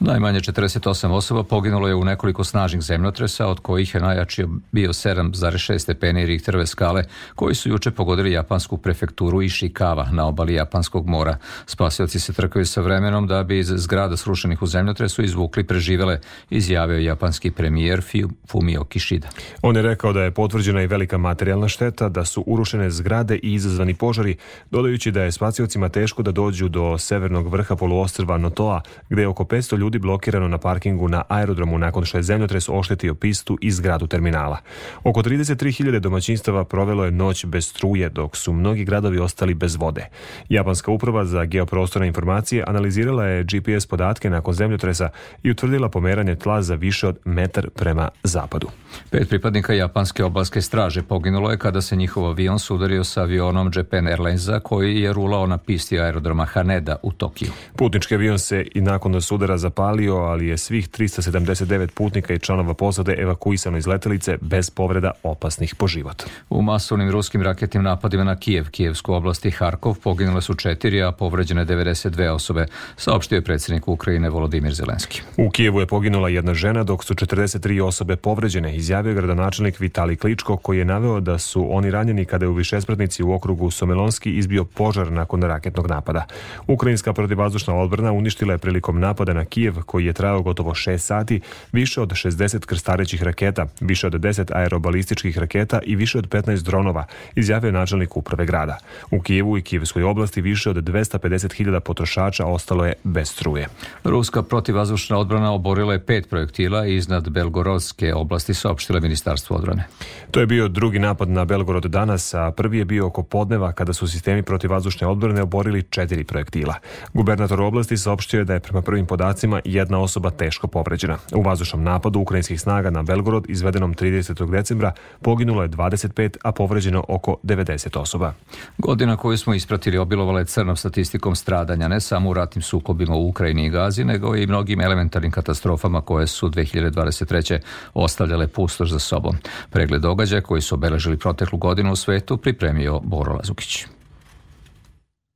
Najmanje 0.00 0.40
48 0.40 1.10
osoba 1.10 1.42
poginulo 1.42 1.88
je 1.88 1.94
u 1.94 2.04
nekoliko 2.04 2.44
snažnih 2.44 2.82
zemljotresa, 2.82 3.46
od 3.46 3.60
kojih 3.60 3.94
je 3.94 4.00
najjači 4.00 4.46
bio 4.72 4.92
7,6 4.92 5.78
stepeni 5.78 6.26
Richterove 6.26 6.66
skale, 6.66 7.04
koji 7.34 7.54
su 7.54 7.68
juče 7.68 7.90
pogodili 7.90 8.32
japansku 8.32 8.76
prefekturu 8.76 9.42
Ishikawa 9.42 10.12
na 10.12 10.26
obali 10.26 10.54
Japanskog 10.54 11.06
mora. 11.06 11.36
Spasioci 11.66 12.20
se 12.20 12.32
trkaju 12.32 12.66
sa 12.66 12.80
vremenom 12.80 13.26
da 13.26 13.42
bi 13.42 13.58
iz 13.58 13.72
zgrada 13.76 14.16
srušenih 14.16 14.62
u 14.62 14.66
zemljotresu 14.66 15.22
izvukli 15.22 15.64
preživele, 15.64 16.20
izjavio 16.50 16.98
japanski 16.98 17.50
premijer 17.50 18.02
Fumio 18.50 18.84
Kishida. 18.84 19.28
On 19.62 19.76
je 19.76 19.82
rekao 19.82 20.12
da 20.12 20.22
je 20.22 20.30
potvrđena 20.30 20.82
i 20.82 20.86
velika 20.86 21.18
materijalna 21.18 21.68
šteta, 21.68 22.08
da 22.08 22.24
su 22.24 22.44
urušene 22.78 22.90
zgrade 22.90 23.38
i 23.42 23.54
izazvani 23.54 23.94
požari, 23.94 24.36
dodajući 24.70 25.10
da 25.10 25.22
je 25.22 25.32
spasiocima 25.32 25.88
teško 25.88 26.22
da 26.22 26.32
dođu 26.32 26.68
do 26.68 26.98
severnog 26.98 27.48
vrha 27.48 27.76
poluostrva 27.76 28.38
Notoa, 28.38 28.82
gde 29.10 29.22
je 29.22 29.28
oko 29.28 29.44
500 29.44 29.76
ljudi 29.76 29.98
blokirano 29.98 30.48
na 30.48 30.58
parkingu 30.58 31.08
na 31.08 31.22
aerodromu 31.28 31.78
nakon 31.78 32.04
što 32.04 32.18
je 32.18 32.22
zemljotres 32.22 32.68
oštetio 32.68 33.14
pistu 33.14 33.58
i 33.60 33.70
zgradu 33.70 34.06
terminala. 34.06 34.58
Oko 35.04 35.22
33.000 35.22 35.98
domaćinstava 35.98 36.64
provelo 36.64 37.04
je 37.04 37.10
noć 37.10 37.46
bez 37.46 37.68
struje, 37.68 38.08
dok 38.08 38.36
su 38.36 38.52
mnogi 38.52 38.84
gradovi 38.84 39.18
ostali 39.18 39.54
bez 39.54 39.76
vode. 39.76 40.06
Japanska 40.48 40.90
uprava 40.90 41.24
za 41.24 41.44
geoprostorne 41.44 42.06
informacije 42.06 42.64
analizirala 42.66 43.24
je 43.24 43.44
GPS 43.44 43.86
podatke 43.86 44.30
nakon 44.30 44.54
zemljotresa 44.54 45.10
i 45.42 45.50
utvrdila 45.50 45.88
pomeranje 45.88 46.36
tla 46.36 46.62
za 46.62 46.74
više 46.74 47.08
od 47.08 47.18
metar 47.24 47.70
prema 47.70 48.08
zapadu. 48.22 48.68
Pet 49.10 49.28
pripadnika 49.28 49.72
japanske 49.74 50.24
obalske 50.24 50.62
straže 50.62 51.02
poginulo 51.02 51.50
je 51.50 51.58
kada 51.58 51.80
se 51.80 51.96
njihov 51.96 52.26
avion 52.26 52.58
sudario 52.68 53.04
sa 53.04 53.22
avionom 53.22 53.70
Japan 53.76 54.06
Airlinesa 54.06 54.60
koji 54.60 55.00
je 55.00 55.12
rulao 55.12 55.46
na 55.46 55.58
pisti 55.58 56.00
aerodroma 56.00 56.44
Haneda 56.44 56.96
u 57.02 57.12
Tokiju. 57.12 57.52
Putnički 57.76 58.14
avion 58.14 58.38
se 58.38 58.66
i 58.74 58.80
nakon 58.80 59.22
sudara 59.22 59.58
zapalio, 59.58 60.16
ali 60.16 60.48
je 60.48 60.58
svih 60.58 60.88
379 60.88 61.90
putnika 61.90 62.34
i 62.34 62.38
članova 62.38 62.74
posade 62.74 63.12
evakuisano 63.18 63.78
iz 63.78 63.86
letelice 63.86 64.38
bez 64.40 64.70
povreda 64.70 65.10
opasnih 65.22 65.74
po 65.74 65.86
život. 65.86 66.22
U 66.50 66.62
masovnim 66.62 67.10
ruskim 67.10 67.42
raketnim 67.42 67.82
napadima 67.82 68.24
na 68.24 68.36
Kijev, 68.36 68.70
Kijevsku 68.70 69.14
oblast 69.14 69.46
i 69.46 69.50
Harkov 69.50 69.94
poginule 70.02 70.42
su 70.42 70.54
četiri, 70.54 71.02
a 71.02 71.12
povređene 71.12 71.66
92 71.66 72.28
osobe, 72.28 72.66
saopštio 72.96 73.36
je 73.36 73.42
predsjednik 73.42 73.88
Ukrajine 73.88 74.30
Volodimir 74.30 74.74
Zelenski. 74.74 75.22
U 75.36 75.50
Kijevu 75.50 75.80
je 75.80 75.86
poginula 75.86 76.28
jedna 76.28 76.54
žena, 76.54 76.84
dok 76.84 77.04
su 77.04 77.14
43 77.14 77.82
osobe 77.82 78.16
povređene, 78.16 78.76
izjavio 78.76 79.14
gradonačelnik 79.14 79.80
Vitali 79.80 80.16
Kličko, 80.16 80.56
koji 80.56 80.78
je 80.78 80.84
naveo 80.84 81.20
da 81.20 81.38
su 81.38 81.66
oni 81.70 81.90
ranjeni 81.90 82.24
kada 82.24 82.44
je 82.44 82.48
u 82.48 82.57
višespratnici 82.58 83.22
u 83.22 83.32
okrugu 83.32 83.70
Somelonski 83.70 84.30
izbio 84.30 84.64
požar 84.64 85.12
nakon 85.12 85.42
raketnog 85.42 85.86
napada. 85.86 86.26
Ukrajinska 86.66 87.12
protivvazdušna 87.12 87.74
odbrana 87.74 88.12
uništila 88.12 88.52
je 88.52 88.58
prilikom 88.58 89.00
napada 89.00 89.32
na 89.32 89.44
Kijev, 89.44 89.82
koji 89.86 90.06
je 90.06 90.12
trajao 90.12 90.42
gotovo 90.42 90.74
6 90.74 90.98
sati, 90.98 91.40
više 91.72 92.00
od 92.00 92.10
60 92.10 92.66
krstarećih 92.66 93.22
raketa, 93.22 93.66
više 93.80 94.06
od 94.06 94.12
10 94.12 94.52
aerobalističkih 94.54 95.38
raketa 95.38 95.80
i 95.84 95.96
više 95.96 96.18
od 96.18 96.28
15 96.28 96.62
dronova, 96.62 97.04
izjavio 97.34 97.72
načelnik 97.72 98.16
uprave 98.16 98.46
grada. 98.46 98.78
U 99.10 99.20
Kijevu 99.20 99.58
i 99.58 99.62
Kijevskoj 99.62 100.02
oblasti 100.02 100.40
više 100.40 100.70
od 100.70 100.76
250.000 100.76 101.80
potrošača 101.80 102.46
ostalo 102.46 102.86
je 102.86 102.92
bez 103.04 103.30
struje. 103.30 103.68
Ruska 104.04 104.42
protivvazdušna 104.42 105.18
odbrana 105.18 105.52
oborila 105.52 105.92
je 105.92 106.06
pet 106.06 106.30
projektila 106.30 106.86
iznad 106.86 107.28
Belgorodske 107.28 108.14
oblasti, 108.14 108.54
saopštile 108.54 109.00
Ministarstvo 109.00 109.56
odbrane. 109.56 109.86
To 110.30 110.40
je 110.40 110.46
bio 110.46 110.68
drugi 110.68 110.98
napad 110.98 111.28
na 111.28 111.44
Belgorod 111.44 111.84
danas, 111.84 112.34
a 112.46 112.50
prvi 112.50 112.78
je 112.78 112.84
bio 112.84 113.06
oko 113.06 113.22
podneva 113.22 113.72
kada 113.72 113.92
su 113.92 114.08
sistemi 114.08 114.42
protivvazdušne 114.42 115.06
odbrane 115.06 115.42
oborili 115.42 115.82
četiri 115.82 116.24
projektila. 116.24 116.74
Gubernator 117.12 117.60
oblasti 117.60 117.96
saopštio 117.96 118.38
je 118.38 118.44
da 118.44 118.54
je 118.54 118.60
prema 118.60 118.82
prvim 118.82 119.06
podacima 119.06 119.60
jedna 119.64 119.98
osoba 119.98 120.30
teško 120.30 120.66
povređena. 120.66 121.18
U 121.34 121.42
vazdušnom 121.42 121.82
napadu 121.82 122.20
ukrajinskih 122.20 122.60
snaga 122.60 122.90
na 122.90 123.02
Belgorod 123.02 123.44
izvedenom 123.48 123.94
30. 123.94 124.50
decembra 124.50 124.92
poginulo 125.22 125.62
je 125.62 125.68
25, 125.68 126.36
a 126.42 126.52
povređeno 126.52 127.04
oko 127.08 127.36
90 127.42 127.98
osoba. 127.98 128.32
Godina 128.78 129.16
koju 129.16 129.38
smo 129.38 129.54
ispratili 129.54 129.98
obilovala 129.98 130.38
je 130.38 130.44
crnom 130.44 130.76
statistikom 130.76 131.36
stradanja 131.36 131.88
ne 131.88 132.00
samo 132.00 132.30
u 132.30 132.34
ratnim 132.34 132.62
sukobima 132.62 133.14
u 133.14 133.28
Ukrajini 133.28 133.66
i 133.66 133.70
Gazi, 133.70 134.04
nego 134.04 134.36
i 134.36 134.46
mnogim 134.46 134.80
elementarnim 134.80 135.30
katastrofama 135.30 136.00
koje 136.00 136.26
su 136.26 136.48
2023. 136.48 137.58
ostavljale 137.94 138.46
pustoš 138.46 138.90
za 138.90 138.98
sobom. 138.98 139.36
Pregled 139.70 140.02
događaja 140.02 140.40
koji 140.40 140.60
su 140.60 140.74
obeležili 140.74 141.16
proteklu 141.16 141.58
godinu 141.58 141.92
u 141.92 141.96
svetu 141.96 142.27
pripremio 142.36 143.00
Boro 143.04 143.34
Lazukić. 143.34 143.86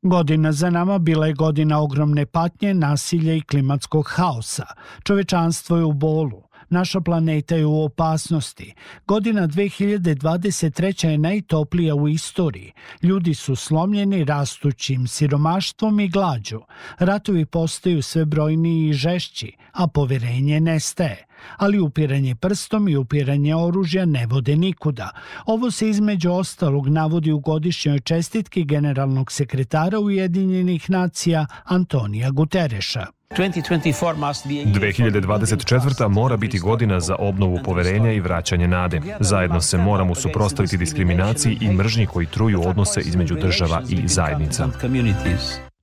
Godina 0.03 0.53
za 0.53 0.71
nama 0.71 0.99
bila 0.99 1.27
je 1.27 1.35
godina 1.35 1.81
ogromne 1.81 2.27
patnje, 2.27 2.75
nasilja 2.75 3.35
i 3.35 3.41
klimatskog 3.41 4.09
haosa. 4.09 4.67
Čovečanstvo 5.05 5.77
je 5.77 5.85
u 5.85 5.93
bolu. 5.93 6.43
Naša 6.71 7.01
planeta 7.01 7.57
je 7.57 7.67
u 7.67 7.83
opasnosti. 7.85 8.75
Godina 9.07 9.49
2023. 9.49 11.09
je 11.09 11.19
najtoplija 11.19 11.95
u 11.95 12.09
istoriji. 12.09 12.73
Ljudi 13.03 13.35
su 13.35 13.57
slomljeni 13.57 14.25
rastućim 14.25 15.07
siromaštvom 15.07 16.01
i 16.01 16.09
glađu. 16.09 16.61
Ratovi 16.99 17.47
postaju 17.47 18.03
sve 18.03 18.25
brojniji 18.25 18.89
i 18.89 18.93
žešći, 18.93 19.53
a 19.73 19.87
poverenje 19.87 20.61
nestaje 20.61 21.27
ali 21.57 21.81
upiranje 21.81 22.35
prstom 22.35 22.89
i 22.89 22.97
upiranje 22.97 23.57
oružja 23.57 24.05
ne 24.05 24.27
vode 24.27 24.57
nikuda. 24.57 25.11
Ovo 25.47 25.71
se 25.71 25.89
između 25.89 26.33
ostalog 26.33 26.89
navodi 26.89 27.33
u 27.33 27.39
godišnjoj 27.39 28.01
čestitki 28.01 28.65
generalnog 28.65 29.33
sekretara 29.33 29.99
Ujedinjenih 29.99 30.91
nacija 30.91 31.47
Antonija 31.65 32.31
Gutereša. 32.31 33.07
2024. 33.37 36.09
mora 36.09 36.37
biti 36.37 36.59
godina 36.59 37.01
za 37.01 37.17
obnovu 37.19 37.59
poverenja 37.65 38.13
i 38.13 38.21
vraćanje 38.21 38.69
nade. 38.69 39.01
Zajedno 39.21 39.61
se 39.61 39.79
moramo 39.79 40.15
suprostaviti 40.15 40.77
diskriminaciji 40.77 41.59
i 41.61 41.73
mržnji 41.73 42.07
koji 42.07 42.27
truju 42.27 42.69
odnose 42.69 43.01
između 43.01 43.35
država 43.35 43.83
i 43.89 44.09
zajednica. 44.09 44.69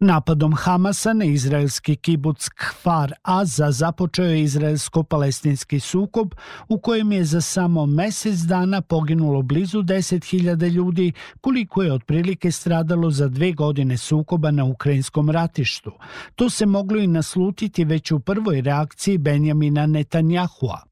Napadom 0.01 0.53
Hamasa 0.53 1.13
na 1.13 1.25
izraelski 1.25 1.95
kibuc 1.95 2.49
Kfar 2.49 3.13
Aza 3.23 3.71
započeo 3.71 4.25
je 4.25 4.43
izraelsko-palestinski 4.43 5.79
sukob 5.79 6.33
u 6.69 6.79
kojem 6.79 7.11
je 7.11 7.23
za 7.23 7.41
samo 7.41 7.85
mesec 7.85 8.39
dana 8.39 8.81
poginulo 8.81 9.41
blizu 9.41 9.81
10.000 9.83 10.69
ljudi, 10.71 11.11
koliko 11.41 11.83
je 11.83 11.93
otprilike 11.93 12.51
stradalo 12.51 13.11
za 13.11 13.27
dve 13.27 13.51
godine 13.51 13.97
sukoba 13.97 14.51
na 14.51 14.63
ukrajinskom 14.63 15.29
ratištu. 15.29 15.91
To 16.35 16.49
se 16.49 16.65
moglo 16.65 16.99
i 16.99 17.07
naslutiti 17.07 17.85
već 17.85 18.11
u 18.11 18.19
prvoj 18.19 18.61
reakciji 18.61 19.17
Benjamina 19.17 19.87
Netanjahua. 19.87 20.88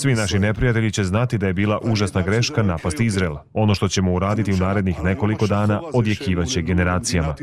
Svi 0.00 0.14
naši 0.14 0.38
neprijatelji 0.38 0.90
će 0.90 1.04
znati 1.04 1.38
da 1.38 1.46
je 1.46 1.52
bila 1.52 1.78
užasna 1.82 2.22
greška 2.22 2.62
napast 2.62 3.00
Izrael. 3.00 3.36
Ono 3.52 3.74
što 3.74 3.88
ćemo 3.88 4.12
uraditi 4.12 4.52
u 4.52 4.56
narednih 4.56 5.02
nekoliko 5.02 5.46
dana 5.46 5.82
odjekivaće 5.94 6.62
generacijama. 6.62 7.34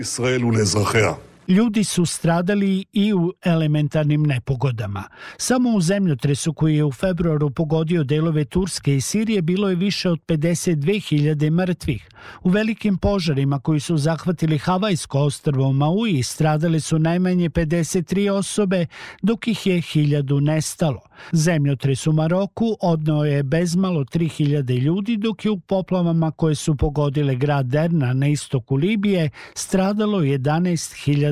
Ljudi 1.50 1.84
su 1.84 2.06
stradali 2.06 2.86
i 2.94 3.14
u 3.14 3.34
elementarnim 3.44 4.24
nepogodama. 4.24 5.04
Samo 5.38 5.70
u 5.70 5.82
zemljotresu 5.82 6.54
koji 6.54 6.76
je 6.76 6.86
u 6.86 6.92
februaru 6.92 7.50
pogodio 7.50 8.04
delove 8.04 8.46
Turske 8.46 8.96
i 8.96 9.02
Sirije 9.02 9.42
bilo 9.42 9.70
je 9.70 9.76
više 9.76 10.10
od 10.10 10.20
52.000 10.28 11.50
mrtvih. 11.50 12.10
U 12.42 12.50
velikim 12.50 12.98
požarima 12.98 13.60
koji 13.60 13.80
su 13.80 13.98
zahvatili 13.98 14.58
Havajsko 14.58 15.20
ostrvo 15.20 15.72
Maui 15.74 16.24
stradale 16.24 16.80
su 16.80 17.00
najmanje 17.00 17.50
53 17.50 18.32
osobe, 18.32 18.86
dok 19.22 19.48
ih 19.48 19.68
je 19.68 19.82
hiljadu 19.82 20.42
nestalo. 20.42 21.02
Zemljotres 21.32 22.08
u 22.08 22.14
Maroku 22.14 22.78
odnao 22.82 23.26
je 23.26 23.44
bezmalo 23.44 24.04
3000 24.04 24.80
ljudi, 24.82 25.18
dok 25.18 25.46
je 25.46 25.52
u 25.52 25.60
poplavama 25.60 26.32
koje 26.32 26.56
su 26.56 26.76
pogodile 26.76 27.36
grad 27.36 27.66
Derna 27.66 28.14
na 28.14 28.28
istoku 28.28 28.76
Libije 28.76 29.30
stradalo 29.54 30.24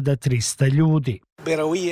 11.300 0.07 0.73
ljudi. 0.73 1.19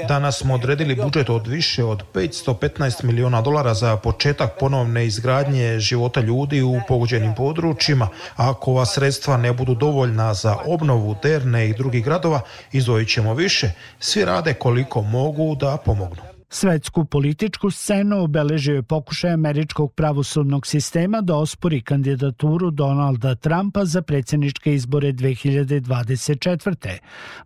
Danas 0.08 0.38
smo 0.38 0.54
odredili 0.54 0.96
budžet 0.96 1.30
od 1.30 1.48
više 1.48 1.84
od 1.84 2.04
515 2.14 3.04
miliona 3.04 3.42
dolara 3.42 3.74
za 3.74 3.98
početak 3.98 4.60
ponovne 4.60 5.06
izgradnje 5.06 5.80
života 5.80 6.22
ljudi 6.22 6.62
u 6.62 6.80
pogođenim 6.88 7.36
područjima. 7.36 8.08
Ako 8.36 8.72
ova 8.72 8.86
sredstva 8.86 9.38
ne 9.38 9.54
budu 9.54 9.76
dovoljna 9.76 10.34
za 10.34 10.58
obnovu 10.66 11.16
Derne 11.24 11.70
i 11.70 11.74
drugih 11.74 12.04
gradova, 12.04 12.42
izdvojit 12.72 13.10
ćemo 13.10 13.34
više. 13.34 13.72
Svi 14.00 14.26
rade 14.26 14.54
koliko 14.54 15.02
mogu 15.02 15.56
da 15.56 15.78
pomognu. 15.78 16.35
Svetsku 16.50 17.06
političku 17.06 17.72
scenu 17.72 18.24
obeležio 18.24 18.76
je 18.76 18.84
pokušaj 18.84 19.32
američkog 19.32 19.94
pravosudnog 19.94 20.68
sistema 20.68 21.22
da 21.22 21.36
ospori 21.36 21.82
kandidaturu 21.82 22.72
Donalda 22.72 23.36
Trumpa 23.36 23.86
za 23.86 24.02
predsjedničke 24.02 24.74
izbore 24.74 25.14
2024. 25.14 26.98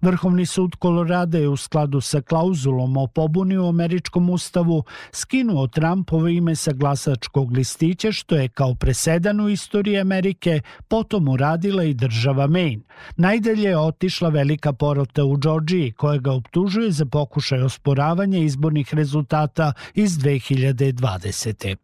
Vrhovni 0.01 0.45
sud 0.45 0.75
Kolorada 0.75 1.37
je 1.37 1.47
u 1.47 1.57
skladu 1.57 2.01
sa 2.01 2.21
klauzulom 2.21 2.97
o 2.97 3.07
pobuni 3.07 3.57
u 3.57 3.67
američkom 3.67 4.29
ustavu 4.29 4.83
skinuo 5.11 5.67
Trumpovo 5.67 6.27
ime 6.27 6.55
sa 6.55 6.71
glasačkog 6.71 7.51
listića 7.51 8.11
što 8.11 8.35
je 8.35 8.47
kao 8.47 8.75
presedan 8.75 9.39
u 9.41 9.49
istoriji 9.49 9.99
Amerike 9.99 10.61
potom 10.87 11.27
uradila 11.27 11.83
i 11.83 11.93
država 11.93 12.47
Maine. 12.47 12.83
Najdalje 13.17 13.69
je 13.69 13.77
otišla 13.77 14.29
velika 14.29 14.73
porota 14.73 15.25
u 15.25 15.37
Džordžiji 15.37 15.91
koja 15.91 16.17
ga 16.17 16.31
optužuje 16.31 16.91
za 16.91 17.05
pokušaj 17.05 17.61
osporavanja 17.61 18.39
izbornih 18.39 18.89
rezultata 18.99 19.73
iz 19.95 20.11
2020. 20.11 21.75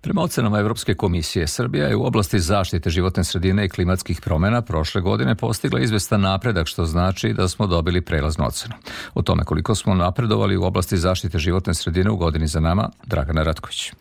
Prema 0.00 0.22
ocenama 0.22 0.58
Evropske 0.58 0.94
komisije, 0.94 1.46
Srbija 1.46 1.86
je 1.86 1.96
u 1.96 2.04
oblasti 2.04 2.38
zaštite 2.40 2.90
životne 2.90 3.24
sredine 3.24 3.64
i 3.64 3.68
klimatskih 3.68 4.20
promena 4.20 4.62
prošle 4.62 5.00
godine 5.00 5.34
postigla 5.34 5.80
izvestan 5.80 6.20
napredak, 6.20 6.66
što 6.66 6.84
znači 6.84 7.32
da 7.32 7.48
smo 7.48 7.66
dobili 7.66 8.00
prelaznu 8.00 8.46
ocenu. 8.46 8.74
O 9.14 9.22
tome 9.22 9.44
koliko 9.44 9.74
smo 9.74 9.94
napredovali 9.94 10.56
u 10.56 10.64
oblasti 10.64 10.96
zaštite 10.96 11.38
životne 11.38 11.74
sredine 11.74 12.10
u 12.10 12.16
godini 12.16 12.46
za 12.46 12.60
nama, 12.60 12.90
Dragana 13.06 13.42
Ratković. 13.42 13.92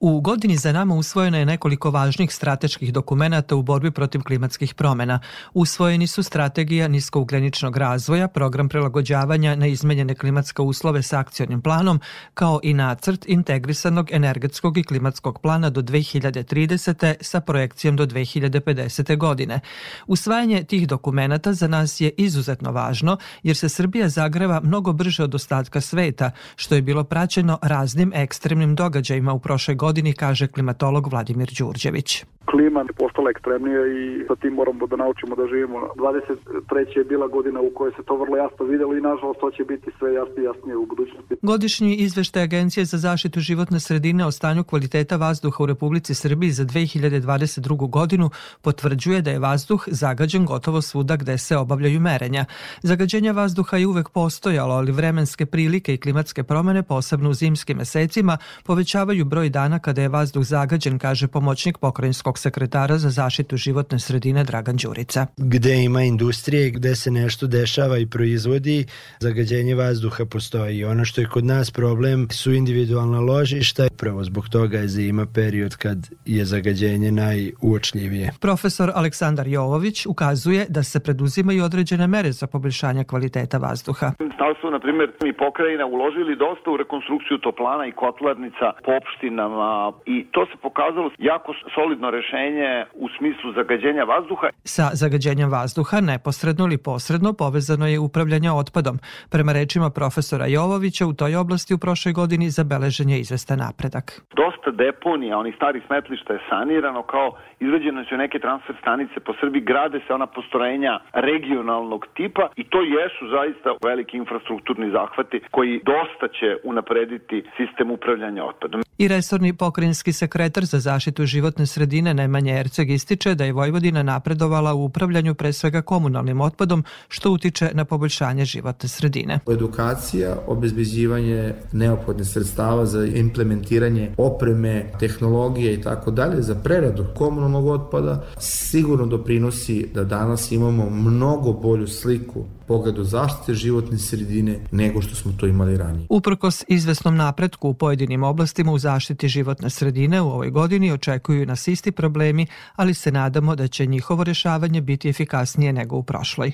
U 0.00 0.20
godini 0.20 0.56
za 0.56 0.72
nama 0.72 0.94
usvojeno 0.94 1.38
je 1.38 1.46
nekoliko 1.46 1.90
važnih 1.90 2.34
strateških 2.34 2.92
dokumenata 2.92 3.56
u 3.56 3.62
borbi 3.62 3.90
protiv 3.90 4.22
klimatskih 4.22 4.74
promena. 4.74 5.20
Usvojeni 5.54 6.06
su 6.06 6.22
strategija 6.22 6.88
niskougljeničnog 6.88 7.76
razvoja, 7.76 8.28
program 8.28 8.68
prilagođavanja 8.68 9.56
na 9.56 9.66
izmenjene 9.66 10.14
klimatske 10.14 10.62
uslove 10.62 11.02
sa 11.02 11.18
akcionim 11.18 11.62
planom, 11.62 12.00
kao 12.34 12.60
i 12.62 12.74
nacrt 12.74 13.24
integrisanog 13.28 14.12
energetskog 14.12 14.78
i 14.78 14.82
klimatskog 14.82 15.40
plana 15.40 15.70
do 15.70 15.82
2030. 15.82 17.14
sa 17.20 17.40
projekcijom 17.40 17.96
do 17.96 18.06
2050. 18.06 19.16
godine. 19.16 19.60
Usvajanje 20.06 20.64
tih 20.64 20.88
dokumenata 20.88 21.52
za 21.52 21.68
nas 21.68 22.00
je 22.00 22.10
izuzetno 22.16 22.72
važno 22.72 23.16
jer 23.42 23.56
se 23.56 23.68
Srbija 23.68 24.08
zagreva 24.08 24.60
mnogo 24.60 24.92
brže 24.92 25.24
od 25.24 25.34
ostatka 25.34 25.80
sveta, 25.80 26.30
što 26.56 26.74
je 26.74 26.82
bilo 26.82 27.04
praćeno 27.04 27.58
raznim 27.62 28.12
ekstremnim 28.14 28.74
događajima 28.74 29.32
u 29.32 29.38
prošloj 29.38 29.74
godini 29.74 29.87
godini, 29.88 30.12
kaže 30.12 30.48
klimatolog 30.54 31.08
Vladimir 31.12 31.48
Đurđević 31.58 32.24
klima 32.50 32.80
je 32.80 32.98
postala 33.02 33.30
ekstremnija 33.30 33.82
i 33.98 34.24
sa 34.28 34.34
tim 34.42 34.52
moramo 34.60 34.86
da 34.86 34.96
naučimo 34.96 35.36
da 35.36 35.44
živimo. 35.52 35.78
23. 35.96 36.98
je 36.98 37.04
bila 37.04 37.26
godina 37.26 37.60
u 37.60 37.70
kojoj 37.76 37.92
se 37.96 38.02
to 38.08 38.14
vrlo 38.22 38.36
jasno 38.36 38.62
videlo 38.72 38.92
i 38.96 39.00
nažalost 39.00 39.40
to 39.40 39.50
će 39.50 39.64
biti 39.64 39.90
sve 39.98 40.14
jasnije 40.14 40.42
i 40.42 40.48
jasnije 40.50 40.76
u 40.76 40.86
budućnosti. 40.86 41.34
Godišnji 41.42 41.94
izveštaj 41.94 42.42
Agencije 42.42 42.84
za 42.84 42.98
zaštitu 42.98 43.40
životne 43.40 43.80
sredine 43.80 44.26
o 44.26 44.30
stanju 44.30 44.64
kvaliteta 44.64 45.16
vazduha 45.16 45.64
u 45.64 45.66
Republici 45.66 46.14
Srbiji 46.14 46.50
za 46.50 46.64
2022. 46.64 47.90
godinu 47.90 48.30
potvrđuje 48.62 49.22
da 49.22 49.30
je 49.30 49.38
vazduh 49.38 49.84
zagađen 49.86 50.46
gotovo 50.46 50.82
svuda 50.82 51.16
gde 51.16 51.38
se 51.38 51.56
obavljaju 51.56 52.00
merenja. 52.00 52.44
Zagađenja 52.82 53.32
vazduha 53.32 53.76
je 53.76 53.86
uvek 53.86 54.08
postojalo, 54.08 54.74
ali 54.74 54.92
vremenske 54.92 55.46
prilike 55.46 55.94
i 55.94 56.00
klimatske 56.04 56.42
promene, 56.42 56.82
posebno 56.82 57.30
u 57.30 57.34
zimskim 57.34 57.76
mesecima, 57.76 58.38
povećavaju 58.64 59.24
broj 59.24 59.48
dana 59.48 59.77
kada 59.78 60.02
je 60.02 60.08
vazduh 60.08 60.44
zagađen, 60.44 60.98
kaže 60.98 61.28
pomoćnik 61.28 61.78
pokrajinskog 61.78 62.38
sekretara 62.38 62.98
za 62.98 63.10
zaštitu 63.10 63.56
životne 63.56 63.98
sredine 63.98 64.44
Dragan 64.44 64.76
Đurica. 64.76 65.26
Gde 65.36 65.74
ima 65.84 66.02
industrije, 66.02 66.70
gde 66.70 66.94
se 66.94 67.10
nešto 67.10 67.46
dešava 67.46 67.98
i 67.98 68.06
proizvodi, 68.06 68.86
zagađenje 69.18 69.74
vazduha 69.74 70.24
postoji. 70.24 70.84
Ono 70.84 71.04
što 71.04 71.20
je 71.20 71.26
kod 71.26 71.44
nas 71.44 71.70
problem 71.70 72.28
su 72.30 72.52
individualna 72.52 73.20
ložišta. 73.20 73.88
Prvo 73.96 74.24
zbog 74.24 74.48
toga 74.48 74.78
je 74.78 74.88
zima 74.88 75.26
period 75.34 75.76
kad 75.76 75.98
je 76.24 76.44
zagađenje 76.44 77.12
najuočljivije. 77.12 78.30
Profesor 78.40 78.88
Aleksandar 78.94 79.46
Jovović 79.48 80.06
ukazuje 80.06 80.66
da 80.68 80.82
se 80.82 81.00
preduzimaju 81.00 81.64
određene 81.64 82.06
mere 82.06 82.32
za 82.32 82.46
poboljšanje 82.46 83.04
kvaliteta 83.04 83.58
vazduha. 83.58 84.12
Da 84.18 84.48
su, 84.60 84.70
na 84.70 84.80
primjer, 84.84 85.08
mi 85.22 85.32
pokrajina 85.32 85.86
uložili 85.86 86.36
dosta 86.36 86.70
u 86.70 86.76
rekonstrukciju 86.76 87.38
toplana 87.46 87.84
i 87.86 87.92
kotlarnica 88.02 88.66
po 88.84 88.92
opštinama 89.00 89.67
i 90.06 90.26
to 90.32 90.46
se 90.46 90.56
pokazalo 90.62 91.10
jako 91.18 91.52
solidno 91.74 92.10
rešenje 92.10 92.84
u 92.94 93.06
smislu 93.18 93.52
zagađenja 93.52 94.04
vazduha. 94.04 94.48
Sa 94.64 94.86
zagađenjem 94.92 95.50
vazduha 95.50 96.00
neposredno 96.00 96.64
ili 96.64 96.78
posredno 96.78 97.32
povezano 97.32 97.86
je 97.86 97.98
upravljanje 97.98 98.50
otpadom. 98.50 98.96
Prema 99.30 99.52
rečima 99.52 99.88
profesora 99.90 100.46
Jovovića 100.46 101.06
u 101.06 101.12
toj 101.12 101.36
oblasti 101.36 101.74
u 101.74 101.78
prošloj 101.78 102.12
godini 102.12 102.50
zabeležen 102.50 103.08
je 103.10 103.18
izvestan 103.20 103.58
napredak. 103.58 104.06
Dosta 104.40 104.70
deponija, 104.70 105.38
onih 105.38 105.54
starih 105.56 105.82
smetlišta 105.86 106.32
je 106.32 106.44
sanirano 106.50 107.02
kao 107.02 107.28
izrađene 107.60 108.04
su 108.08 108.16
neke 108.16 108.38
transfer 108.38 108.76
stanice 108.80 109.20
po 109.26 109.32
Srbiji, 109.40 109.62
grade 109.70 110.00
se 110.06 110.14
ona 110.14 110.26
postrojenja 110.26 111.00
regionalnog 111.12 112.06
tipa 112.14 112.48
i 112.56 112.64
to 112.64 112.80
jesu 112.82 113.24
zaista 113.36 113.68
veliki 113.84 114.16
infrastrukturni 114.16 114.90
zahvati 114.90 115.40
koji 115.50 115.80
dosta 115.84 116.28
će 116.28 116.56
unaprediti 116.64 117.44
sistem 117.56 117.90
upravljanja 117.90 118.44
otpadom. 118.44 118.87
I 118.98 119.08
resorni 119.08 119.52
pokrinjski 119.52 120.12
sekretar 120.12 120.64
za 120.64 120.80
zaštitu 120.80 121.26
životne 121.26 121.66
sredine 121.66 122.14
Nemanja 122.14 122.58
Erceg 122.58 122.90
ističe 122.90 123.34
da 123.34 123.44
je 123.44 123.52
Vojvodina 123.52 124.02
napredovala 124.02 124.74
u 124.74 124.84
upravljanju 124.84 125.34
pre 125.34 125.52
svega 125.52 125.82
komunalnim 125.82 126.40
otpadom, 126.40 126.84
što 127.08 127.30
utiče 127.30 127.70
na 127.74 127.84
poboljšanje 127.84 128.44
životne 128.44 128.88
sredine. 128.88 129.38
Edukacija, 129.50 130.36
obezbeđivanje 130.46 131.54
neophodne 131.72 132.24
sredstava 132.24 132.86
za 132.86 133.06
implementiranje 133.06 134.10
opreme, 134.16 134.92
tehnologije 135.00 135.74
i 135.74 135.80
tako 135.80 136.10
dalje 136.10 136.42
za 136.42 136.54
preradu 136.54 137.06
komunalnog 137.16 137.66
otpada 137.66 138.24
sigurno 138.38 139.06
doprinosi 139.06 139.86
da 139.94 140.04
danas 140.04 140.52
imamo 140.52 140.90
mnogo 140.90 141.52
bolju 141.52 141.86
sliku 141.86 142.44
pogledu 142.68 143.04
zaštite 143.04 143.54
životne 143.54 143.98
sredine 143.98 144.58
nego 144.70 145.02
što 145.02 145.14
smo 145.14 145.32
to 145.40 145.46
imali 145.46 145.76
ranije. 145.76 146.06
Uprkos 146.10 146.64
izvesnom 146.68 147.16
napretku 147.16 147.68
u 147.68 147.74
pojedinim 147.74 148.22
oblastima 148.22 148.72
u 148.72 148.78
zaštiti 148.78 149.28
životne 149.28 149.70
sredine 149.70 150.20
u 150.20 150.28
ovoj 150.28 150.50
godini 150.50 150.92
očekuju 150.92 151.46
nas 151.46 151.68
isti 151.68 151.92
problemi, 151.92 152.46
ali 152.76 152.94
se 152.94 153.12
nadamo 153.12 153.56
da 153.56 153.68
će 153.68 153.86
njihovo 153.86 154.24
rešavanje 154.24 154.80
biti 154.80 155.08
efikasnije 155.08 155.72
nego 155.72 155.96
u 155.96 156.02
prošloj. 156.02 156.52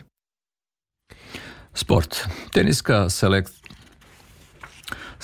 Sport. 1.75 2.17
Teniska 2.53 3.11
selekt 3.11 3.64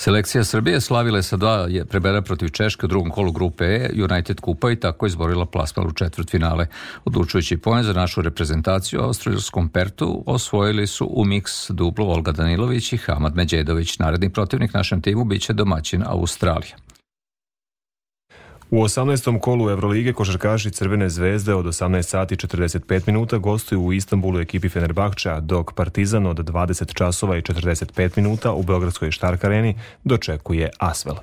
Selekcija 0.01 0.43
Srbije 0.43 0.81
slavila 0.81 1.17
je 1.17 1.23
sa 1.23 1.37
dva 1.37 1.67
je 1.69 1.85
prebera 1.85 2.21
protiv 2.21 2.49
Češke 2.49 2.85
u 2.85 2.89
drugom 2.89 3.11
kolu 3.11 3.31
grupe 3.31 3.65
E 3.65 3.89
United 4.03 4.39
Kupa 4.39 4.71
i 4.71 4.75
tako 4.75 5.05
izborila 5.05 5.45
plasman 5.45 5.87
u 5.87 5.91
četvrt 5.91 6.29
finale. 6.29 6.67
Odlučujući 7.05 7.57
poen 7.57 7.83
za 7.83 7.93
našu 7.93 8.21
reprezentaciju 8.21 8.99
u 8.99 9.03
australijskom 9.03 9.69
Pertu 9.69 10.23
osvojili 10.25 10.87
su 10.87 11.09
u 11.13 11.25
miks 11.25 11.69
duplo 11.69 12.07
Olga 12.07 12.31
Danilović 12.31 12.93
i 12.93 12.97
Hamad 12.97 13.35
Međedović. 13.35 13.99
Naredni 13.99 14.29
protivnik 14.29 14.73
našem 14.73 15.01
timu 15.01 15.25
biće 15.25 15.53
domaćin 15.53 16.03
Australija. 16.05 16.75
U 18.71 18.83
18. 18.83 19.39
kolu 19.39 19.69
Evrolige 19.69 20.13
košarkaši 20.13 20.71
Crvene 20.71 21.09
zvezde 21.09 21.53
od 21.53 21.65
18 21.65 22.01
sati 22.01 22.35
45 22.35 23.01
minuta 23.07 23.37
gostuju 23.37 23.81
u 23.81 23.93
Istanbulu 23.93 24.39
ekipi 24.39 24.69
Fenerbahča, 24.69 25.39
dok 25.39 25.73
Partizan 25.73 26.25
od 26.25 26.37
20 26.37 26.93
časova 26.93 27.37
i 27.37 27.41
45 27.41 28.11
minuta 28.15 28.51
u 28.51 28.63
Beogradskoj 28.63 29.11
Štark 29.11 29.43
areni 29.43 29.75
dočekuje 30.03 30.69
Asvel. 30.79 31.15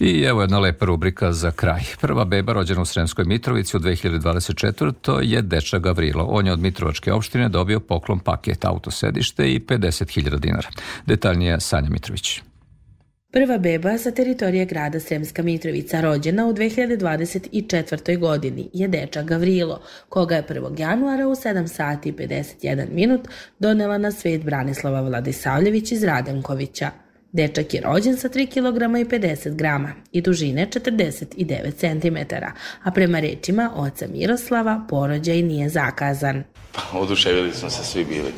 I 0.00 0.22
evo 0.22 0.40
jedna 0.40 0.58
lepa 0.58 0.86
rubrika 0.86 1.32
za 1.32 1.50
kraj. 1.50 1.82
Prva 2.00 2.24
beba 2.24 2.52
rođena 2.52 2.82
u 2.82 2.84
Sremskoj 2.84 3.24
Mitrovici 3.24 3.76
u 3.76 3.80
2024. 3.80 4.92
To 5.02 5.20
je 5.20 5.42
Deča 5.42 5.78
Gavrilo. 5.78 6.24
On 6.24 6.46
je 6.46 6.52
od 6.52 6.60
Mitrovačke 6.60 7.12
opštine 7.12 7.48
dobio 7.48 7.80
poklon 7.80 8.18
paket 8.18 8.64
autosedište 8.64 9.52
i 9.52 9.60
50.000 9.60 10.38
dinara. 10.38 10.68
Detaljnije 11.06 11.60
Sanja 11.60 11.90
Mitrović. 11.90 12.40
Prva 13.30 13.58
beba 13.58 13.98
sa 13.98 14.10
teritorije 14.10 14.64
grada 14.64 15.00
Sremska 15.00 15.42
Mitrovica 15.42 16.00
rođena 16.00 16.46
u 16.46 16.52
2024. 16.52 18.18
godini 18.18 18.70
je 18.72 18.88
dečak 18.88 19.24
Gavrilo, 19.24 19.80
koga 20.08 20.36
je 20.36 20.42
1. 20.42 20.80
januara 20.80 21.28
u 21.28 21.30
7 21.30 21.66
sati 21.66 22.08
i 22.08 22.12
51 22.12 22.86
minut 22.90 23.20
donela 23.58 23.98
na 23.98 24.12
svet 24.12 24.44
Branislava 24.44 25.00
Vladisavljević 25.00 25.92
iz 25.92 26.04
Radenkovića. 26.04 26.90
Dečak 27.32 27.74
je 27.74 27.80
rođen 27.80 28.16
sa 28.16 28.28
3 28.28 28.46
kg 28.46 29.00
i 29.00 29.20
50 29.20 29.54
grama 29.54 29.92
i 30.12 30.20
dužine 30.20 30.66
49 30.66 31.72
cm, 31.74 32.34
a 32.82 32.90
prema 32.90 33.20
rečima 33.20 33.70
oca 33.74 34.06
Miroslava 34.12 34.86
porođaj 34.90 35.42
nije 35.42 35.68
zakazan. 35.68 36.44
Pa, 36.72 36.98
oduševili 36.98 37.52
smo 37.52 37.70
se 37.70 37.84
svi 37.84 38.04
bili, 38.04 38.32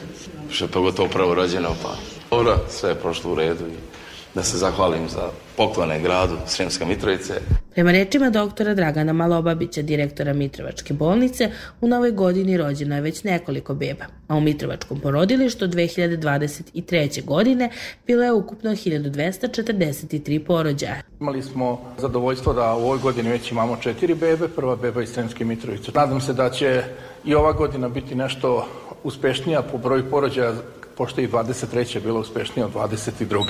što 0.51 0.65
je 0.65 0.71
pogotovo 0.71 1.09
prvo 1.09 1.35
rođeno, 1.35 1.77
pa 1.83 1.97
dobro, 2.31 2.59
sve 2.71 2.91
je 2.91 3.01
prošlo 3.01 3.33
u 3.33 3.35
redu 3.35 3.65
i 3.67 3.90
da 4.35 4.43
se 4.43 4.59
zahvalim 4.59 5.09
za 5.09 5.31
poklone 5.57 6.01
gradu 6.01 6.37
Sremska 6.47 6.85
Mitrovice. 6.85 7.35
Prema 7.75 7.93
rečima 7.93 8.31
doktora 8.31 8.75
Dragana 8.75 9.13
Malobabića, 9.13 9.83
direktora 9.83 10.33
Mitrovačke 10.33 10.95
bolnice, 10.95 11.51
u 11.81 11.89
novoj 11.89 12.11
godini 12.11 12.57
rođeno 12.57 12.95
je 12.95 13.01
već 13.01 13.25
nekoliko 13.25 13.75
beba, 13.75 14.05
a 14.29 14.37
u 14.37 14.41
Mitrovačkom 14.41 15.01
porodilištu 15.01 15.67
2023. 15.67 17.25
godine 17.25 17.71
bilo 18.07 18.23
je 18.23 18.33
ukupno 18.33 18.71
1243 18.71 20.45
porođaja. 20.45 21.03
Imali 21.21 21.43
smo 21.43 21.81
zadovoljstvo 21.99 22.53
da 22.53 22.75
u 22.75 22.83
ovoj 22.83 22.99
godini 22.99 23.29
već 23.29 23.51
imamo 23.51 23.77
četiri 23.77 24.15
bebe, 24.15 24.49
prva 24.49 24.77
beba 24.77 25.03
iz 25.03 25.09
Sremske 25.09 25.45
Mitrovice. 25.45 25.93
Nadam 25.95 26.21
se 26.21 26.33
da 26.33 26.51
će 26.51 26.83
i 27.25 27.35
ova 27.35 27.53
godina 27.53 27.89
biti 27.89 28.15
nešto 28.15 28.67
uspešnija 29.05 29.63
po 29.63 29.79
broju 29.79 30.11
porođaja, 30.11 30.53
pošto 30.97 31.21
i 31.21 31.29
23. 31.29 32.03
bila 32.03 32.21
uspešnija 32.21 32.67
od 32.67 32.73
22. 32.73 33.45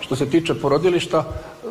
Što 0.00 0.16
se 0.16 0.30
tiče 0.30 0.54
porodilišta, 0.54 1.24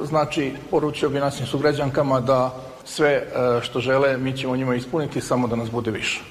znači 0.04 0.52
poručio 0.72 1.10
bi 1.10 1.20
našim 1.20 1.46
sugrađankama 1.46 2.20
da 2.22 2.56
sve 2.86 3.12
e, 3.12 3.24
što 3.62 3.80
žele 3.80 4.18
mi 4.18 4.38
ćemo 4.38 4.56
njima 4.56 4.76
ispuniti 4.76 5.22
samo 5.22 5.48
da 5.48 5.56
nas 5.56 5.72
bude 5.72 5.92
više. 5.92 6.22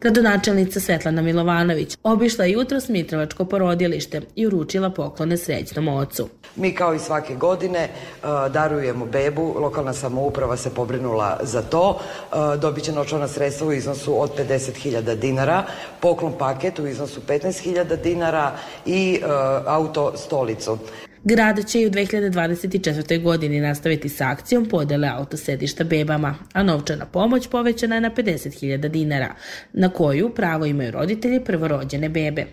Gradonačelnica 0.00 0.80
Svetlana 0.80 1.22
Milovanović 1.22 1.96
obišla 2.02 2.44
jutro 2.44 2.78
Mitrovačko 2.88 3.44
porodilište 3.44 4.20
i 4.34 4.46
uručila 4.46 4.90
poklone 4.90 5.36
srećnom 5.36 5.88
ocu. 5.88 6.28
Mi 6.56 6.74
kao 6.74 6.94
i 6.94 6.98
svake 6.98 7.34
godine 7.34 7.88
uh, 7.88 8.28
darujemo 8.52 9.06
bebu, 9.06 9.54
lokalna 9.58 9.92
samouprava 9.92 10.56
se 10.56 10.70
pobrinula 10.70 11.38
za 11.42 11.62
to, 11.62 11.90
uh, 11.90 12.60
dobit 12.60 12.84
će 12.84 12.92
novčana 12.92 13.28
sredstva 13.28 13.66
u 13.66 13.72
iznosu 13.72 14.22
od 14.22 14.30
50.000 14.38 15.14
dinara, 15.14 15.64
poklon 16.00 16.32
paket 16.38 16.78
u 16.78 16.86
iznosu 16.86 17.20
15.000 17.28 18.02
dinara 18.02 18.52
i 18.86 19.20
auto 19.66 20.12
stolicu. 20.16 20.78
Grad 21.24 21.66
će 21.66 21.80
i 21.80 21.86
u 21.86 21.90
2024. 21.90 23.22
godini 23.22 23.60
nastaviti 23.60 24.08
sa 24.08 24.28
akcijom 24.28 24.66
podele 24.66 25.08
autosedišta 25.08 25.84
bebama, 25.84 26.34
a 26.52 26.62
novčana 26.62 27.06
pomoć 27.06 27.48
povećana 27.48 27.94
je 27.94 28.00
na 28.00 28.10
50.000 28.10 28.88
dinara, 28.88 29.34
na 29.72 29.88
koju 29.88 30.34
pravo 30.34 30.66
imaju 30.66 30.90
roditelji 30.90 31.44
prvorođene 31.44 32.08
bebe. 32.08 32.46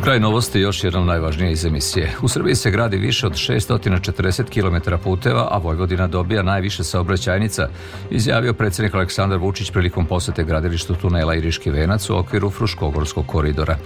Pred 0.00 0.04
kraj 0.04 0.20
novosti 0.20 0.60
još 0.60 0.84
jedna 0.84 1.04
najvažnija 1.04 1.50
iz 1.50 1.64
emisije. 1.64 2.12
U 2.22 2.28
Srbiji 2.28 2.54
se 2.54 2.70
gradi 2.70 2.96
više 2.96 3.26
od 3.26 3.32
640 3.32 4.44
km 4.44 4.94
puteva, 5.04 5.48
a 5.50 5.58
Vojvodina 5.58 6.06
dobija 6.06 6.42
najviše 6.42 6.84
saobraćajnica, 6.84 7.68
izjavio 8.10 8.52
predsednik 8.52 8.94
Aleksandar 8.94 9.38
Vučić 9.38 9.70
prilikom 9.70 10.06
posete 10.06 10.44
gradilištu 10.44 10.94
tunela 10.94 11.34
Iriški 11.34 11.70
venac 11.70 12.10
u 12.10 12.16
okviru 12.16 12.50
Fruškogorskog 12.50 13.26
koridora. 13.26 13.76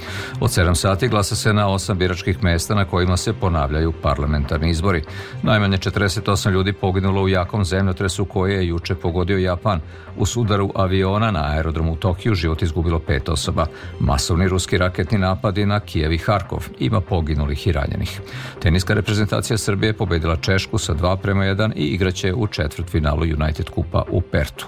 Od 0.40 0.50
7 0.50 0.74
sati 0.74 1.09
glasa 1.09 1.37
se 1.37 1.53
na 1.53 1.66
8 1.66 1.94
biračkih 1.94 2.42
mesta 2.42 2.74
na 2.74 2.85
kojima 2.85 3.16
se 3.16 3.33
ponavljaju 3.33 3.92
parlamentarni 4.03 4.70
izbori. 4.70 5.03
Najmanje 5.42 5.79
48 5.79 6.50
ljudi 6.50 6.72
poginulo 6.72 7.22
u 7.22 7.29
jakom 7.29 7.64
zemljotresu 7.64 8.24
koje 8.24 8.55
je 8.55 8.66
juče 8.68 8.94
pogodio 8.94 9.38
Japan. 9.38 9.81
U 10.16 10.27
sudaru 10.27 10.72
aviona 10.74 11.31
na 11.31 11.44
aerodromu 11.50 11.92
u 11.92 11.96
Tokiju 11.96 12.35
život 12.35 12.62
izgubilo 12.62 12.98
pet 12.98 13.29
osoba. 13.29 13.66
Masovni 14.00 14.48
ruski 14.48 14.79
raketni 14.79 15.18
napadi 15.18 15.66
na 15.66 15.81
Kijev 15.81 16.04
i 16.12 16.19
Harkov 16.19 16.69
ima 16.79 17.01
poginulih 17.01 17.67
i 17.67 17.73
ranjenih. 17.73 18.21
Teniska 18.62 18.95
reprezentacija 18.95 19.59
Srbije 19.59 19.93
pobedila 19.93 20.37
Češku 20.37 20.79
sa 20.79 20.95
2 20.95 21.17
prema 21.17 21.45
1 21.45 21.73
i 21.77 21.87
igraće 21.87 22.35
u 22.35 22.47
četvrtfinalu 22.47 23.23
United 23.23 23.71
Kupa 23.71 24.03
u 24.11 24.21
Pertu. 24.21 24.67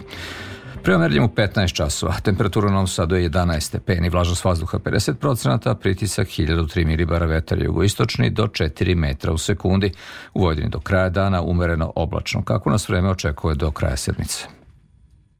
Prema 0.86 0.98
merljenju 0.98 1.28
15 1.28 1.72
časova, 1.72 2.14
temperatura 2.20 2.68
u 2.68 2.70
Novom 2.70 2.86
Sadu 2.86 3.16
je 3.16 3.30
11 3.30 3.60
stepeni, 3.60 4.08
vlažnost 4.08 4.44
vazduha 4.44 4.78
50%, 4.78 5.74
pritisak 5.74 6.28
1003 6.28 6.86
milibara 6.86 7.26
vetar 7.26 7.62
jugoistočni 7.62 8.30
do 8.30 8.46
4 8.46 8.94
metra 8.94 9.32
u 9.32 9.38
sekundi. 9.38 9.92
U 10.34 10.40
Vojvodini 10.40 10.68
do 10.68 10.80
kraja 10.80 11.08
dana 11.08 11.42
umereno 11.42 11.92
oblačno. 11.96 12.42
Kako 12.42 12.70
nas 12.70 12.88
vreme 12.88 13.10
očekuje 13.10 13.54
do 13.54 13.70
kraja 13.70 13.96
sedmice? 13.96 14.55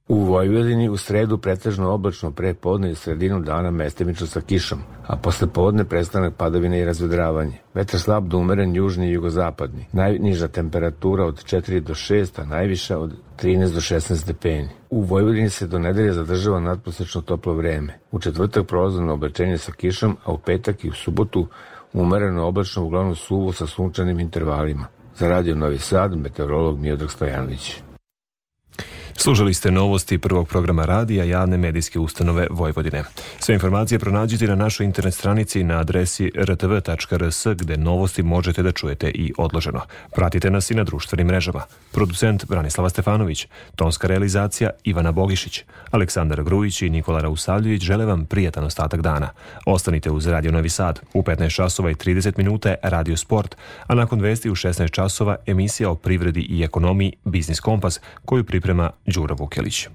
U 0.08 0.18
Vojvodini 0.18 0.88
u 0.88 0.96
sredu 0.96 1.38
pretežno 1.38 1.90
oblačno 1.90 2.30
pre 2.30 2.54
podne 2.54 2.90
i 2.90 2.94
sredinu 2.94 3.40
dana 3.40 3.70
mestimično 3.70 4.26
sa 4.26 4.40
kišom, 4.40 4.78
a 5.06 5.16
posle 5.16 5.48
podne 5.48 5.84
prestanak 5.84 6.34
padavine 6.34 6.78
i 6.80 6.84
razvedravanje. 6.84 7.58
Vetar 7.74 8.00
slab 8.00 8.28
do 8.28 8.38
umeren 8.38 8.74
južni 8.74 9.08
i 9.08 9.12
jugozapadni. 9.12 9.86
Najniža 9.92 10.48
temperatura 10.48 11.24
od 11.24 11.44
4 11.44 11.80
do 11.80 11.94
6, 11.94 12.40
a 12.42 12.44
najviša 12.44 12.98
od 12.98 13.12
13 13.42 13.74
do 13.74 13.80
16 13.80 14.16
stepeni. 14.16 14.68
U 14.90 15.00
Vojvodini 15.02 15.50
se 15.50 15.66
do 15.66 15.78
nedelje 15.78 16.12
zadržava 16.12 16.60
nadprosečno 16.60 17.20
toplo 17.20 17.52
vreme. 17.52 17.98
U 18.10 18.20
četvrtak 18.20 18.66
prolazno 18.66 19.12
oblačenje 19.12 19.58
sa 19.58 19.72
kišom, 19.72 20.16
a 20.24 20.32
u 20.32 20.38
petak 20.38 20.84
i 20.84 20.88
u 20.88 20.92
subotu 20.92 21.46
umereno 21.92 22.46
oblačno 22.46 22.84
uglavnom 22.84 23.14
suvo 23.14 23.52
sa 23.52 23.66
sunčanim 23.66 24.20
intervalima. 24.20 24.86
Za 25.16 25.28
radio 25.28 25.54
Novi 25.54 25.78
Sad, 25.78 26.16
meteorolog 26.16 26.78
Miodrag 26.78 27.10
Stojanović. 27.10 27.85
Služali 29.18 29.54
ste 29.54 29.70
novosti 29.70 30.18
prvog 30.18 30.48
programa 30.48 30.84
radija 30.84 31.24
javne 31.24 31.56
medijske 31.56 31.98
ustanove 31.98 32.46
Vojvodine. 32.50 33.04
Sve 33.38 33.54
informacije 33.54 33.98
pronađite 33.98 34.46
na 34.46 34.54
našoj 34.54 34.86
internet 34.86 35.14
stranici 35.14 35.64
na 35.64 35.78
adresi 35.78 36.32
rtv.rs 36.36 37.46
gde 37.46 37.76
novosti 37.76 38.22
možete 38.22 38.62
da 38.62 38.72
čujete 38.72 39.10
i 39.10 39.32
odloženo. 39.38 39.80
Pratite 40.14 40.50
nas 40.50 40.70
i 40.70 40.74
na 40.74 40.84
društvenim 40.84 41.26
mrežama. 41.26 41.62
Producent 41.92 42.46
Branislava 42.48 42.88
Stefanović, 42.88 43.46
tonska 43.76 44.06
realizacija 44.06 44.70
Ivana 44.84 45.12
Bogišić, 45.12 45.64
Aleksandar 45.90 46.42
Grujić 46.42 46.82
i 46.82 46.90
Nikola 46.90 47.20
Rausavljević 47.20 47.82
žele 47.82 48.04
vam 48.04 48.26
prijatan 48.26 48.64
ostatak 48.64 49.00
dana. 49.00 49.30
Ostanite 49.66 50.10
uz 50.10 50.26
Radio 50.26 50.52
Novi 50.52 50.68
Sad. 50.68 51.00
U 51.14 51.22
15 51.22 51.54
časova 51.54 51.90
i 51.90 51.94
30 51.94 52.32
minuta 52.38 52.74
Radio 52.82 53.16
Sport, 53.16 53.56
a 53.86 53.94
nakon 53.94 54.20
vesti 54.20 54.50
u 54.50 54.54
16 54.54 54.90
časova 54.90 55.36
emisija 55.46 55.90
o 55.90 55.94
privredi 55.94 56.40
i 56.40 56.62
ekonomiji 56.62 57.12
Biznis 57.24 57.60
Kompas 57.60 58.00
koju 58.24 58.44
priprema 58.44 58.90
Đura 59.06 59.34
Vukelić. 59.34 59.84